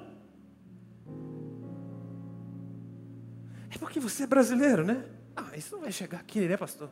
[3.72, 5.04] É porque você é brasileiro, né?
[5.36, 6.92] Ah, isso não vai chegar aqui, né, pastor?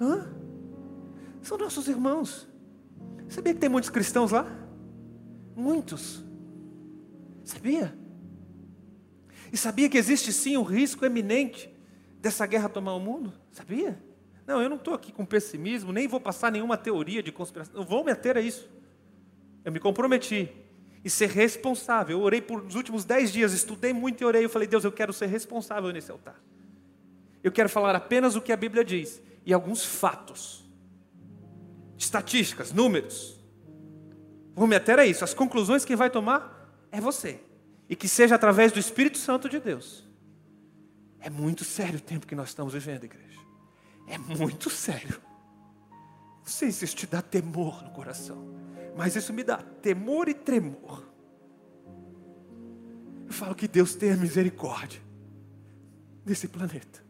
[0.00, 0.34] Hã?
[1.42, 2.48] São nossos irmãos.
[3.28, 4.66] Sabia que tem muitos cristãos lá?
[5.58, 6.22] Muitos.
[7.42, 7.92] Sabia?
[9.52, 11.68] E sabia que existe sim um risco eminente
[12.20, 13.32] dessa guerra tomar o mundo?
[13.50, 14.00] Sabia?
[14.46, 17.74] Não, eu não estou aqui com pessimismo, nem vou passar nenhuma teoria de conspiração.
[17.74, 18.70] Não vou me ater a isso.
[19.64, 20.48] Eu me comprometi
[21.04, 22.18] e ser responsável.
[22.18, 24.44] Eu orei por os últimos dez dias, estudei muito e orei.
[24.44, 26.40] Eu falei, Deus, eu quero ser responsável nesse altar.
[27.42, 30.64] Eu quero falar apenas o que a Bíblia diz e alguns fatos,
[31.96, 33.37] estatísticas, números.
[34.58, 35.22] Vou me ater a isso.
[35.22, 37.40] As conclusões que vai tomar é você.
[37.88, 40.04] E que seja através do Espírito Santo de Deus.
[41.20, 43.38] É muito sério o tempo que nós estamos vivendo, igreja.
[44.08, 45.20] É muito sério.
[46.38, 48.52] Não sei se isso te dá temor no coração,
[48.96, 51.04] mas isso me dá temor e tremor.
[53.28, 55.00] Eu falo que Deus tenha misericórdia
[56.24, 57.04] desse planeta.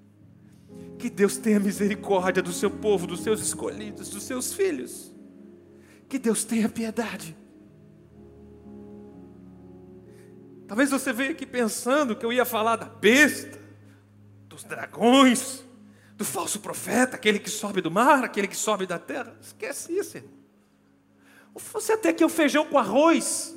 [0.98, 5.14] Que Deus tenha misericórdia do seu povo, dos seus escolhidos, dos seus filhos.
[6.08, 7.36] Que Deus tenha piedade.
[10.66, 13.58] Talvez você veja aqui pensando que eu ia falar da besta,
[14.48, 15.64] dos dragões,
[16.14, 19.36] do falso profeta, aquele que sobe do mar, aquele que sobe da terra.
[19.40, 20.38] Esquece isso, irmão.
[21.54, 23.56] Você até que o feijão com arroz.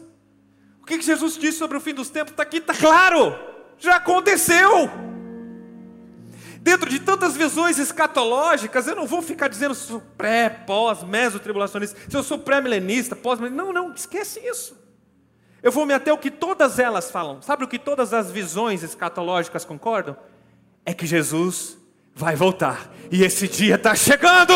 [0.81, 3.35] O que Jesus disse sobre o fim dos tempos está aqui, está claro.
[3.77, 5.10] Já aconteceu.
[6.61, 11.03] Dentro de tantas visões escatológicas, eu não vou ficar dizendo se eu sou pré, pós,
[11.03, 13.63] meso tribulacionista, se eu sou pré-milenista, pós-milenista.
[13.63, 14.79] Não, não, esquece isso.
[15.61, 17.41] Eu vou me até o que todas elas falam.
[17.41, 20.15] Sabe o que todas as visões escatológicas concordam?
[20.85, 21.77] é que Jesus
[22.13, 22.89] vai voltar.
[23.11, 24.53] E esse dia está chegando.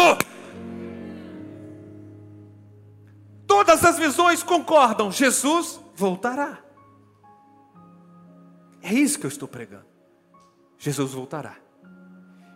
[3.47, 6.59] Todas as visões concordam: Jesus voltará.
[8.81, 9.85] É isso que eu estou pregando.
[10.77, 11.55] Jesus voltará.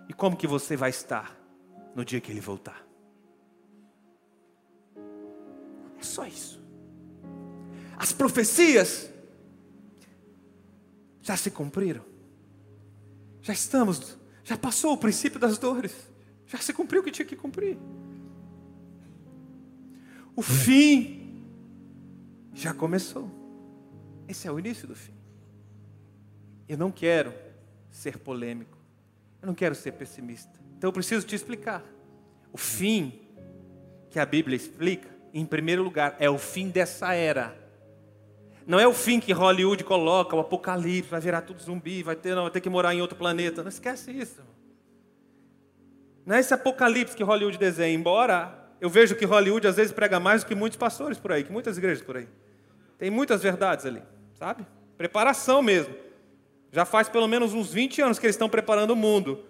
[0.10, 1.40] E como que você vai estar
[1.96, 2.84] no dia que ele voltar?
[6.00, 6.60] É só isso.
[7.96, 9.12] As profecias
[11.22, 12.04] já se cumpriram.
[13.44, 15.94] Já estamos, já passou o princípio das dores,
[16.48, 17.78] já se cumpriu o que tinha que cumprir.
[20.36, 21.46] O fim
[22.54, 23.30] já começou.
[24.28, 25.14] Esse é o início do fim.
[26.68, 27.34] Eu não quero
[27.92, 28.79] ser polêmico,
[29.42, 30.60] eu não quero ser pessimista.
[30.78, 31.84] Então eu preciso te explicar.
[32.52, 33.20] O fim
[34.10, 37.60] que a Bíblia explica, em primeiro lugar, é o fim dessa era
[38.70, 42.36] não é o fim que Hollywood coloca, o apocalipse, vai virar tudo zumbi, vai ter,
[42.36, 43.64] não, vai ter que morar em outro planeta.
[43.64, 44.44] Não esquece isso.
[46.24, 50.20] Não é esse apocalipse que Hollywood desenha, embora eu vejo que Hollywood às vezes prega
[50.20, 52.28] mais do que muitos pastores por aí, que muitas igrejas por aí.
[53.00, 54.04] Tem muitas verdades ali.
[54.36, 54.64] sabe?
[54.96, 55.96] Preparação mesmo.
[56.72, 59.44] Já faz pelo menos uns 20 anos que eles estão preparando o mundo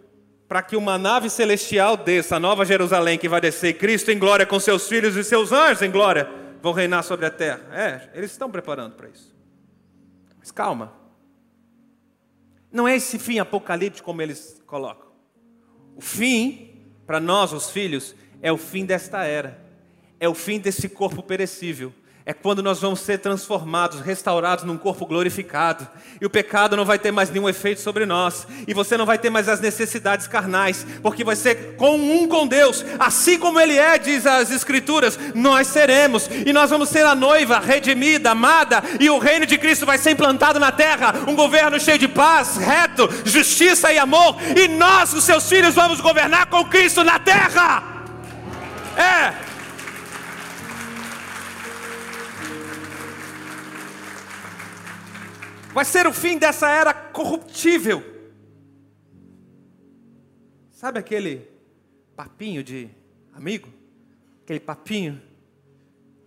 [0.49, 4.47] para que uma nave celestial desça, a nova Jerusalém que vai descer, Cristo em glória
[4.47, 6.27] com seus filhos e seus anjos em glória,
[6.59, 7.61] vão reinar sobre a terra.
[7.71, 9.35] É, eles estão preparando para isso.
[10.39, 10.91] Mas calma.
[12.71, 15.09] Não é esse fim apocalíptico como eles colocam.
[15.95, 19.63] O fim, para nós, os filhos, é o fim desta era.
[20.19, 21.93] É o fim desse corpo perecível
[22.29, 25.87] é quando nós vamos ser transformados, restaurados num corpo glorificado.
[26.21, 28.45] E o pecado não vai ter mais nenhum efeito sobre nós.
[28.67, 32.45] E você não vai ter mais as necessidades carnais, porque vai ser com um com
[32.45, 36.29] Deus, assim como Ele é, diz as Escrituras, nós seremos.
[36.45, 40.11] E nós vamos ser a noiva redimida, amada, e o reino de Cristo vai ser
[40.11, 44.35] implantado na terra um governo cheio de paz, reto, justiça e amor.
[44.55, 47.81] E nós, os seus filhos, vamos governar com Cristo na terra.
[48.95, 49.48] É.
[55.71, 58.03] Vai ser o fim dessa era corruptível.
[60.71, 61.47] Sabe aquele
[62.15, 62.89] papinho de
[63.33, 63.69] amigo?
[64.43, 65.21] Aquele papinho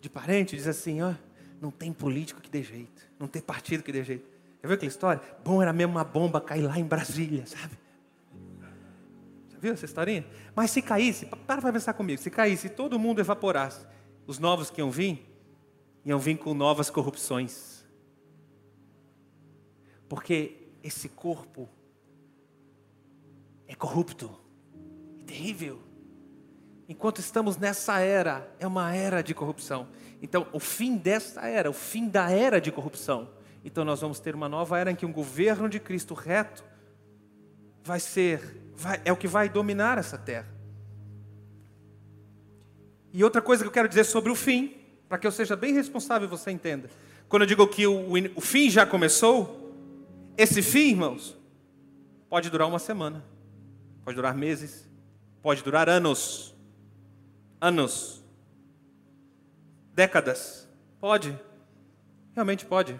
[0.00, 1.14] de parente, diz assim, ó,
[1.61, 4.24] não tem político que dê jeito, não tem partido que dê jeito.
[4.62, 5.22] Já viu aquela história?
[5.44, 7.76] Bom era mesmo uma bomba cair lá em Brasília, sabe?
[9.50, 10.24] Já viu essa historinha?
[10.55, 13.87] Mas se caísse, para para pensar comigo, se caísse e todo mundo evaporasse,
[14.26, 15.26] os novos que iam vir,
[16.05, 17.71] iam vir com novas corrupções
[20.12, 21.66] porque esse corpo
[23.66, 24.31] é corrupto,
[25.18, 25.81] é terrível.
[26.87, 29.88] Enquanto estamos nessa era, é uma era de corrupção.
[30.20, 33.31] Então, o fim dessa era, o fim da era de corrupção.
[33.64, 36.62] Então, nós vamos ter uma nova era em que um governo de Cristo reto
[37.83, 40.55] vai ser, vai, é o que vai dominar essa terra.
[43.14, 44.77] E outra coisa que eu quero dizer sobre o fim,
[45.09, 46.90] para que eu seja bem responsável e você entenda.
[47.31, 49.62] Quando eu digo que o, o fim já começou,
[50.36, 51.36] esse fim, irmãos,
[52.28, 53.24] pode durar uma semana,
[54.04, 54.88] pode durar meses,
[55.42, 56.54] pode durar anos,
[57.60, 58.24] anos,
[59.94, 60.68] décadas,
[60.98, 61.38] pode,
[62.34, 62.98] realmente pode.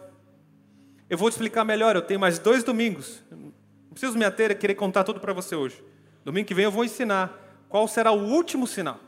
[1.09, 3.53] Eu vou te explicar melhor, eu tenho mais dois domingos, não
[3.91, 5.83] preciso me ater a querer contar tudo para você hoje.
[6.25, 9.01] Domingo que vem eu vou ensinar qual será o último sinal,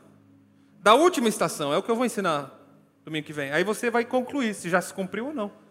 [0.79, 2.51] da última estação, é o que eu vou ensinar
[3.03, 3.51] domingo que vem.
[3.51, 5.64] Aí você vai concluir se já se cumpriu ou não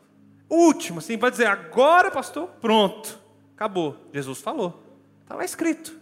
[0.48, 3.18] último, assim, para dizer, agora, pastor, pronto,
[3.54, 3.96] acabou.
[4.12, 4.82] Jesus falou,
[5.22, 5.98] estava escrito.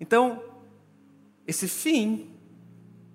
[0.00, 0.42] Então,
[1.46, 2.34] esse fim,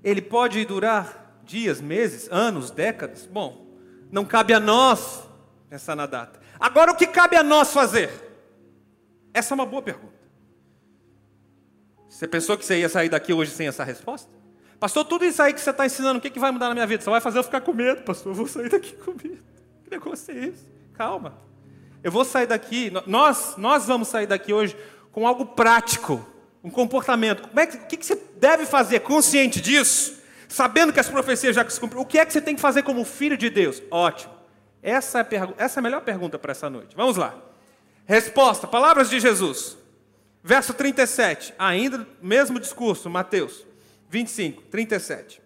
[0.03, 3.25] ele pode durar dias, meses, anos, décadas.
[3.25, 3.67] Bom,
[4.12, 5.23] não cabe a nós
[5.69, 6.39] pensar na data.
[6.60, 8.10] Agora, o que cabe a nós fazer?
[9.34, 10.19] Essa é uma boa pergunta.
[12.08, 14.29] Você pensou que você ia sair daqui hoje sem essa resposta?
[14.79, 16.88] Pastor, tudo isso aí que você está ensinando, o que, que vai mudar na minha
[16.88, 17.03] vida?
[17.03, 18.32] Só vai fazer eu ficar com medo, pastor.
[18.32, 19.43] Eu vou sair daqui com medo.
[19.89, 20.67] Que negócio é esse?
[20.93, 21.34] Calma.
[22.04, 24.78] Eu vou sair daqui, nós, nós vamos sair daqui hoje
[25.12, 26.23] com algo prático,
[26.63, 27.47] um comportamento.
[27.47, 30.21] Como é que, o que você deve fazer consciente disso?
[30.47, 32.84] Sabendo que as profecias já se cumpriram, o que é que você tem que fazer
[32.84, 33.82] como filho de Deus?
[33.89, 34.32] Ótimo.
[34.82, 36.95] Essa é a, essa é a melhor pergunta para essa noite.
[36.95, 37.36] Vamos lá.
[38.06, 39.75] Resposta: Palavras de Jesus.
[40.43, 43.65] Verso 37, ainda mesmo discurso, Mateus
[44.10, 45.41] 25, 37.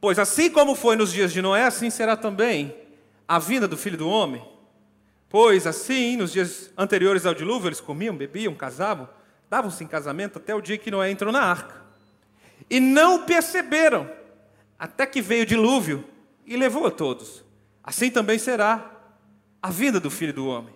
[0.00, 2.83] Pois assim como foi nos dias de Noé, assim será também
[3.26, 4.44] a vinda do filho do homem?
[5.28, 9.08] Pois assim, nos dias anteriores ao dilúvio, eles comiam, bebiam, casavam,
[9.50, 11.82] davam-se em casamento até o dia que Noé entrou na arca.
[12.70, 14.08] E não perceberam,
[14.78, 16.04] até que veio o dilúvio
[16.46, 17.44] e levou a todos.
[17.82, 18.92] Assim também será
[19.60, 20.74] a vinda do filho do homem.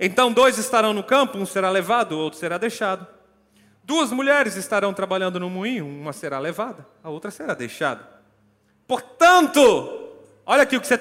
[0.00, 3.06] Então dois estarão no campo, um será levado, o outro será deixado.
[3.84, 8.08] Duas mulheres estarão trabalhando no moinho, uma será levada, a outra será deixada.
[8.86, 10.08] Portanto,
[10.46, 10.94] olha aqui o que você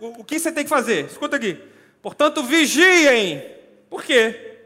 [0.00, 1.06] o que você tem que fazer?
[1.06, 1.58] Escuta aqui.
[2.02, 3.42] Portanto, vigiem.
[3.88, 4.58] Por quê?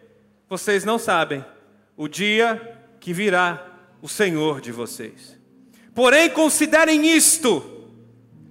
[0.49, 1.44] Vocês não sabem
[1.97, 3.66] o dia que virá
[4.01, 5.38] o Senhor de vocês.
[5.94, 7.90] Porém, considerem isto: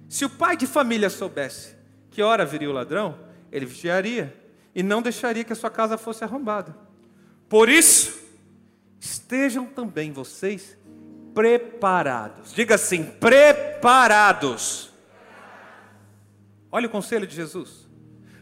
[0.08, 1.74] se o pai de família soubesse
[2.10, 3.18] que hora viria o ladrão,
[3.50, 4.34] ele vigiaria
[4.74, 6.76] e não deixaria que a sua casa fosse arrombada.
[7.48, 8.18] Por isso,
[9.00, 10.76] estejam também vocês
[11.34, 12.52] preparados.
[12.54, 14.93] Diga assim: preparados
[16.74, 17.88] Olha o conselho de Jesus.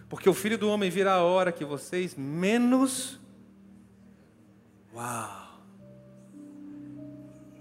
[0.09, 3.21] Porque o filho do homem virá a hora que vocês menos.
[4.95, 5.61] Uau!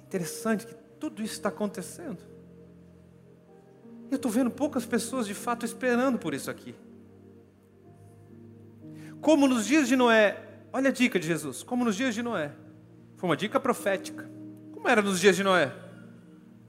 [0.05, 2.19] Interessante que tudo isso está acontecendo.
[4.09, 6.73] Eu estou vendo poucas pessoas de fato esperando por isso aqui.
[9.19, 10.41] Como nos dias de Noé,
[10.71, 12.53] olha a dica de Jesus, como nos dias de Noé.
[13.17, 14.25] Foi uma dica profética.
[14.71, 15.75] Como era nos dias de Noé?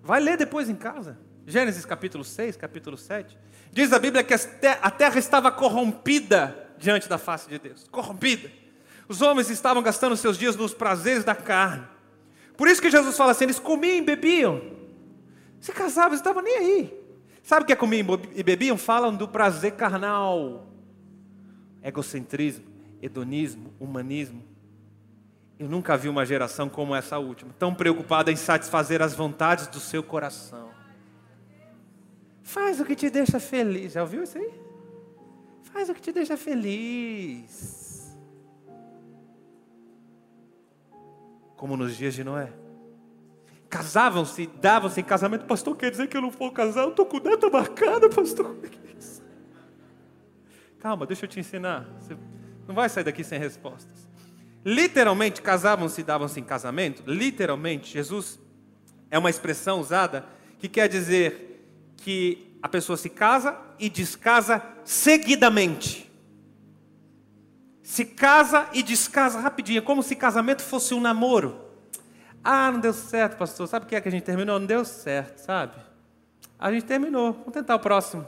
[0.02, 1.16] Vai ler depois em casa.
[1.46, 3.38] Gênesis capítulo 6, capítulo 7.
[3.72, 8.50] Diz a Bíblia que a terra estava corrompida diante da face de Deus corrompida.
[9.08, 11.86] Os homens estavam gastando seus dias nos prazeres da carne.
[12.56, 14.60] Por isso que Jesus fala assim: eles comiam e bebiam.
[15.58, 17.02] Se casavam, estavam nem aí.
[17.42, 18.76] Sabe o que é comiam e bebiam?
[18.76, 20.66] Falam do prazer carnal,
[21.82, 22.66] egocentrismo,
[23.00, 24.44] hedonismo, humanismo.
[25.58, 29.80] Eu nunca vi uma geração como essa última, tão preocupada em satisfazer as vontades do
[29.80, 30.71] seu coração.
[32.52, 33.92] Faz o que te deixa feliz.
[33.92, 34.52] Já ouviu isso aí?
[35.62, 38.14] Faz o que te deixa feliz.
[41.56, 42.52] Como nos dias de Noé.
[43.70, 45.46] Casavam-se, davam-se em casamento.
[45.46, 46.82] Pastor, quer dizer que eu não vou casar?
[46.82, 48.54] Eu estou com data marcada, pastor.
[50.78, 51.88] Calma, deixa eu te ensinar.
[52.00, 52.14] Você
[52.68, 54.06] não vai sair daqui sem respostas.
[54.62, 57.02] Literalmente, casavam-se e davam-se em casamento.
[57.06, 58.38] Literalmente, Jesus
[59.10, 60.26] é uma expressão usada
[60.58, 61.51] que quer dizer
[62.02, 66.10] que a pessoa se casa e descasa seguidamente.
[67.82, 71.70] Se casa e descasa rapidinho, como se casamento fosse um namoro.
[72.42, 73.68] Ah, não deu certo, pastor.
[73.68, 74.58] Sabe o que é que a gente terminou?
[74.58, 75.76] Não deu certo, sabe?
[76.58, 77.32] A gente terminou.
[77.32, 78.26] Vamos tentar o próximo.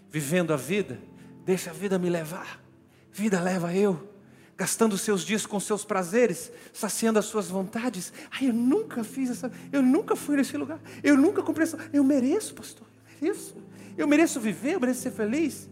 [0.09, 0.97] vivendo a vida?
[1.43, 2.68] Deixa a vida me levar.
[3.11, 4.07] Vida leva eu,
[4.55, 8.13] gastando seus dias com seus prazeres, saciando as suas vontades.
[8.31, 11.77] Ai, eu nunca fiz essa, eu nunca fui nesse lugar, eu nunca comprei essa.
[11.91, 12.87] Eu mereço, pastor,
[13.21, 13.69] eu mereço.
[13.99, 15.69] Eu mereço viver, eu mereço ser feliz.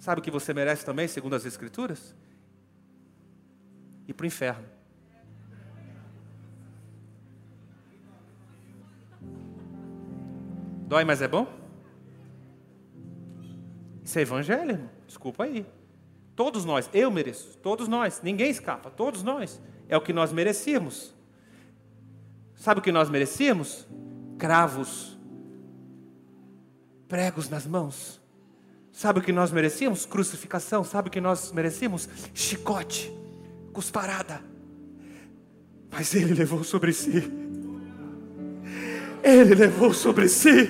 [0.00, 2.12] Sabe o que você merece também, segundo as Escrituras?
[4.08, 4.64] Ir para o inferno.
[10.88, 11.46] Dói, mas é bom?
[14.04, 14.90] Isso é evangelho, irmão.
[15.06, 15.66] Desculpa aí.
[16.36, 19.60] Todos nós, eu mereço, todos nós, ninguém escapa, todos nós.
[19.88, 21.14] É o que nós merecíamos.
[22.56, 23.86] Sabe o que nós merecíamos?
[24.36, 25.16] Cravos,
[27.06, 28.20] pregos nas mãos.
[28.90, 30.06] Sabe o que nós merecíamos?
[30.06, 30.82] Crucificação.
[30.82, 32.08] Sabe o que nós merecíamos?
[32.32, 33.12] Chicote,
[33.72, 34.40] cusparada.
[35.90, 37.30] Mas Ele levou sobre si.
[39.22, 40.68] Ele levou sobre si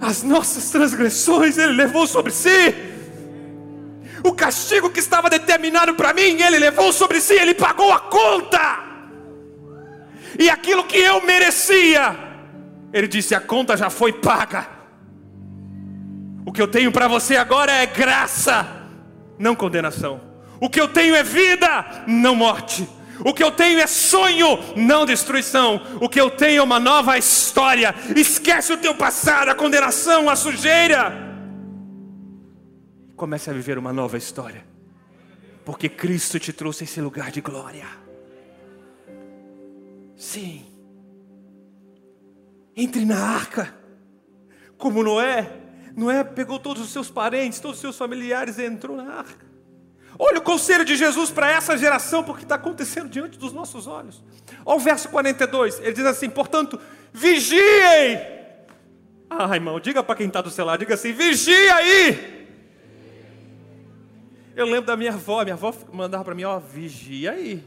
[0.00, 2.91] as nossas transgressões, Ele levou sobre si
[4.24, 8.78] o castigo que estava determinado para mim, ele levou sobre si, ele pagou a conta.
[10.38, 12.16] E aquilo que eu merecia,
[12.92, 14.68] ele disse: a conta já foi paga.
[16.46, 18.66] O que eu tenho para você agora é graça,
[19.38, 20.20] não condenação.
[20.60, 22.88] O que eu tenho é vida, não morte.
[23.24, 25.80] O que eu tenho é sonho, não destruição.
[26.00, 27.94] O que eu tenho é uma nova história.
[28.16, 31.31] Esquece o teu passado, a condenação, a sujeira
[33.22, 34.64] comece a viver uma nova história.
[35.64, 37.86] Porque Cristo te trouxe esse lugar de glória.
[40.16, 40.66] Sim.
[42.76, 43.72] Entre na arca,
[44.76, 45.52] como Noé,
[45.94, 49.46] Noé pegou todos os seus parentes, todos os seus familiares e entrou na arca.
[50.18, 54.20] Olha o conselho de Jesus para essa geração, porque está acontecendo diante dos nossos olhos.
[54.66, 56.76] Olha o verso 42, ele diz assim: portanto,
[57.12, 58.20] vigiem.
[59.30, 62.41] Ah, irmão, diga para quem está do seu lado, diga assim: vigia aí.
[64.54, 67.64] Eu lembro da minha avó, minha avó mandava para mim: ó, vigia aí.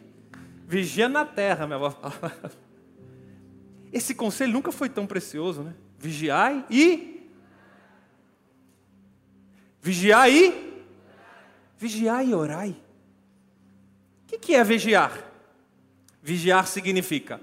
[0.67, 2.51] Vigia na terra, minha avó falava.
[3.91, 5.73] Esse conselho nunca foi tão precioso, né?
[5.97, 7.29] Vigiai e.
[9.81, 10.65] Vigiai e
[11.77, 12.75] Vigiai e orai.
[14.31, 15.23] O que é vigiar?
[16.21, 17.41] Vigiar significa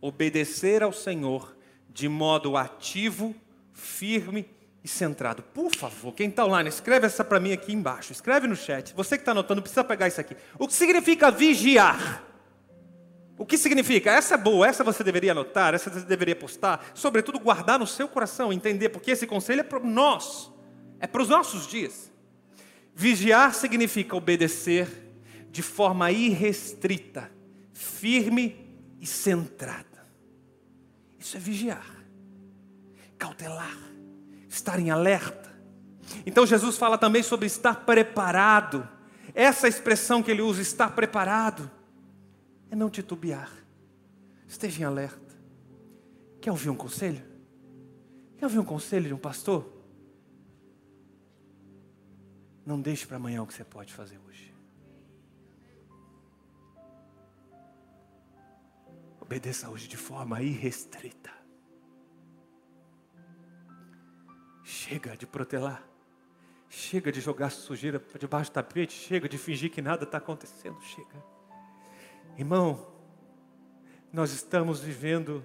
[0.00, 1.56] obedecer ao Senhor
[1.88, 3.34] de modo ativo,
[3.72, 4.48] firme
[4.88, 5.42] e centrado.
[5.42, 8.10] Por favor, quem está online, escreve essa para mim aqui embaixo.
[8.10, 8.94] Escreve no chat.
[8.94, 10.34] Você que está anotando, precisa pegar isso aqui.
[10.58, 12.24] O que significa vigiar?
[13.36, 14.10] O que significa?
[14.10, 16.90] Essa é boa, essa você deveria anotar, essa você deveria postar.
[16.94, 20.50] Sobretudo, guardar no seu coração, entender, porque esse conselho é para nós,
[20.98, 22.10] é para os nossos dias.
[22.94, 24.88] Vigiar significa obedecer
[25.50, 27.30] de forma irrestrita,
[27.72, 29.86] firme e centrada.
[31.18, 31.86] Isso é vigiar,
[33.16, 33.78] cautelar,
[34.48, 35.48] estar em alerta.
[36.24, 38.88] Então Jesus fala também sobre estar preparado.
[39.34, 41.70] Essa expressão que ele usa, estar preparado,
[42.70, 43.50] é não titubear.
[44.46, 45.36] Esteja em alerta.
[46.40, 47.22] Quer ouvir um conselho?
[48.38, 49.70] Quer ouvir um conselho de um pastor?
[52.64, 54.54] Não deixe para amanhã o que você pode fazer hoje.
[59.20, 61.37] Obedeça hoje de forma irrestrita.
[64.68, 65.82] Chega de protelar.
[66.68, 68.92] Chega de jogar sujeira debaixo do tapete.
[68.92, 70.78] Chega de fingir que nada está acontecendo.
[70.82, 71.24] Chega.
[72.36, 72.86] Irmão,
[74.12, 75.42] nós estamos vivendo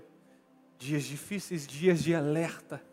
[0.78, 2.84] dias difíceis, dias de alerta.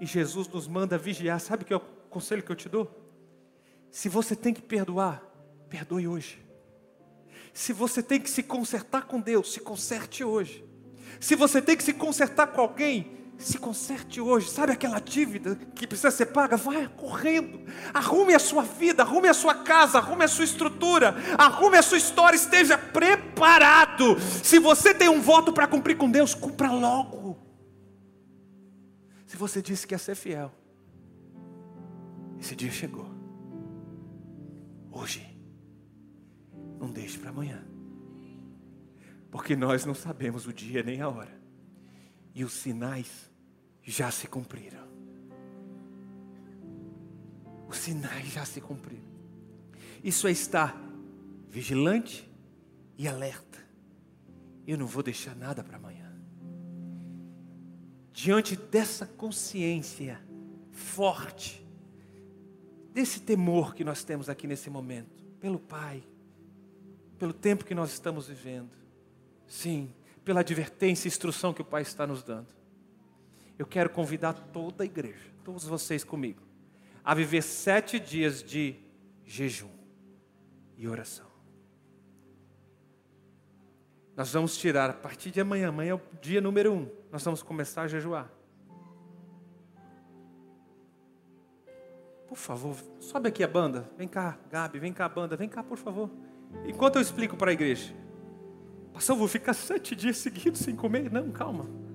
[0.00, 1.38] E Jesus nos manda vigiar.
[1.38, 2.90] Sabe que é o conselho que eu te dou?
[3.88, 5.22] Se você tem que perdoar,
[5.68, 6.44] perdoe hoje.
[7.52, 10.64] Se você tem que se consertar com Deus, se conserte hoje.
[11.20, 14.50] Se você tem que se consertar com alguém, se conserte hoje.
[14.50, 16.56] Sabe aquela dívida que precisa ser paga?
[16.56, 17.60] Vai correndo.
[17.94, 21.98] Arrume a sua vida, arrume a sua casa, arrume a sua estrutura, arrume a sua
[21.98, 24.18] história, esteja preparado.
[24.20, 27.38] Se você tem um voto para cumprir com Deus, cumpra logo.
[29.24, 30.52] Se você disse que ia ser fiel,
[32.40, 33.08] esse dia chegou
[34.90, 35.24] hoje.
[36.80, 37.64] Não deixe para amanhã.
[39.30, 41.38] Porque nós não sabemos o dia nem a hora.
[42.34, 43.27] E os sinais
[43.90, 44.86] já se cumpriram.
[47.66, 49.08] Os sinais já se cumpriram.
[50.04, 50.78] Isso é estar
[51.48, 52.30] vigilante
[52.98, 53.58] e alerta.
[54.66, 56.14] Eu não vou deixar nada para amanhã.
[58.12, 60.20] Diante dessa consciência
[60.70, 61.66] forte,
[62.92, 66.02] desse temor que nós temos aqui nesse momento, pelo Pai,
[67.18, 68.76] pelo tempo que nós estamos vivendo,
[69.46, 72.57] sim, pela advertência e instrução que o Pai está nos dando.
[73.58, 76.40] Eu quero convidar toda a igreja, todos vocês comigo,
[77.04, 78.76] a viver sete dias de
[79.24, 79.70] jejum
[80.76, 81.26] e oração.
[84.16, 87.42] Nós vamos tirar a partir de amanhã, amanhã é o dia número um, nós vamos
[87.42, 88.30] começar a jejuar.
[92.28, 93.90] Por favor, sobe aqui a banda.
[93.96, 96.10] Vem cá, Gabi, vem cá a banda, vem cá, por favor.
[96.66, 97.94] Enquanto eu explico para a igreja.
[98.92, 101.10] Pastor, vou ficar sete dias seguidos sem comer?
[101.10, 101.87] Não, calma.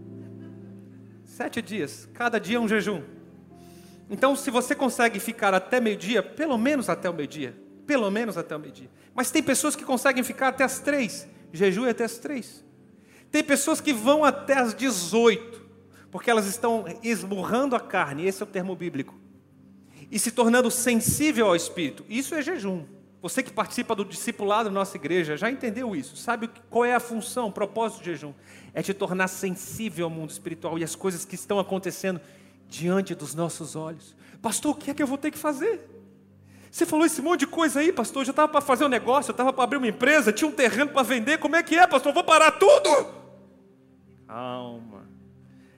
[1.35, 3.01] Sete dias, cada dia é um jejum.
[4.07, 7.57] Então, se você consegue ficar até meio-dia, pelo menos até o meio-dia.
[7.87, 8.87] Pelo menos até o meio-dia.
[9.15, 11.27] Mas tem pessoas que conseguem ficar até as três.
[11.51, 12.63] Jejum é até as três.
[13.31, 15.59] Tem pessoas que vão até as 18,
[16.11, 18.27] porque elas estão esmurrando a carne.
[18.27, 19.19] Esse é o termo bíblico
[20.11, 22.05] e se tornando sensível ao Espírito.
[22.07, 22.85] Isso é jejum.
[23.23, 26.99] Você que participa do discipulado da nossa igreja já entendeu isso, sabe qual é a
[26.99, 28.33] função, o propósito do jejum?
[28.73, 32.19] É te tornar sensível ao mundo espiritual e às coisas que estão acontecendo
[32.67, 34.13] diante dos nossos olhos.
[34.41, 35.89] Pastor, o que é que eu vou ter que fazer?
[36.69, 38.23] Você falou esse monte de coisa aí, pastor.
[38.23, 40.51] Eu já estava para fazer um negócio, eu estava para abrir uma empresa, tinha um
[40.51, 41.37] terreno para vender.
[41.37, 42.09] Como é que é, pastor?
[42.09, 43.07] Eu vou parar tudo?
[44.27, 45.07] Calma.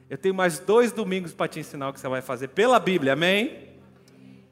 [0.10, 3.14] Eu tenho mais dois domingos para te ensinar o que você vai fazer pela Bíblia,
[3.14, 3.65] amém?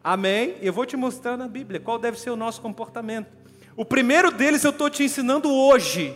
[0.04, 0.58] Amém?
[0.62, 3.32] Eu vou te mostrar na Bíblia qual deve ser o nosso comportamento.
[3.76, 6.16] O primeiro deles eu estou te ensinando hoje.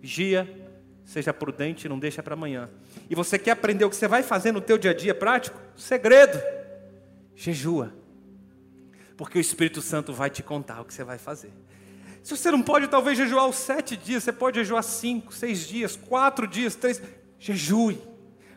[0.00, 0.68] Vigia,
[1.04, 2.68] seja prudente, não deixa para amanhã.
[3.08, 5.58] E você quer aprender o que você vai fazer no teu dia a dia prático?
[5.76, 6.40] Segredo.
[7.34, 7.92] Jejua.
[9.16, 11.52] Porque o Espírito Santo vai te contar o que você vai fazer.
[12.22, 15.96] Se você não pode talvez jejuar os sete dias, você pode jejuar cinco, seis dias,
[15.96, 17.02] quatro dias, três.
[17.38, 17.98] Jejue.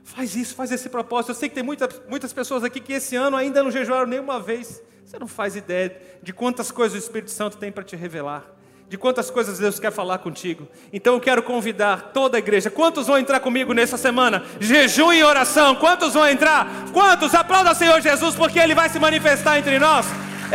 [0.05, 1.31] Faz isso, faz esse propósito.
[1.31, 4.39] Eu sei que tem muitas, muitas pessoas aqui que esse ano ainda não jejuaram nenhuma
[4.39, 4.81] vez.
[5.03, 8.55] Você não faz ideia de quantas coisas o Espírito Santo tem para te revelar
[8.87, 10.67] de quantas coisas Deus quer falar contigo.
[10.93, 12.69] Então eu quero convidar toda a igreja.
[12.69, 14.43] Quantos vão entrar comigo nessa semana?
[14.59, 15.75] Jejum e oração.
[15.75, 16.67] Quantos vão entrar?
[16.93, 17.33] Quantos?
[17.33, 20.05] Aplauda o Senhor Jesus, porque Ele vai se manifestar entre nós.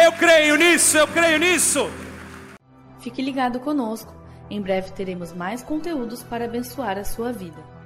[0.01, 1.91] Eu creio nisso, eu creio nisso.
[3.01, 4.15] Fique ligado conosco.
[4.49, 7.80] Em breve teremos mais conteúdos para abençoar a sua vida.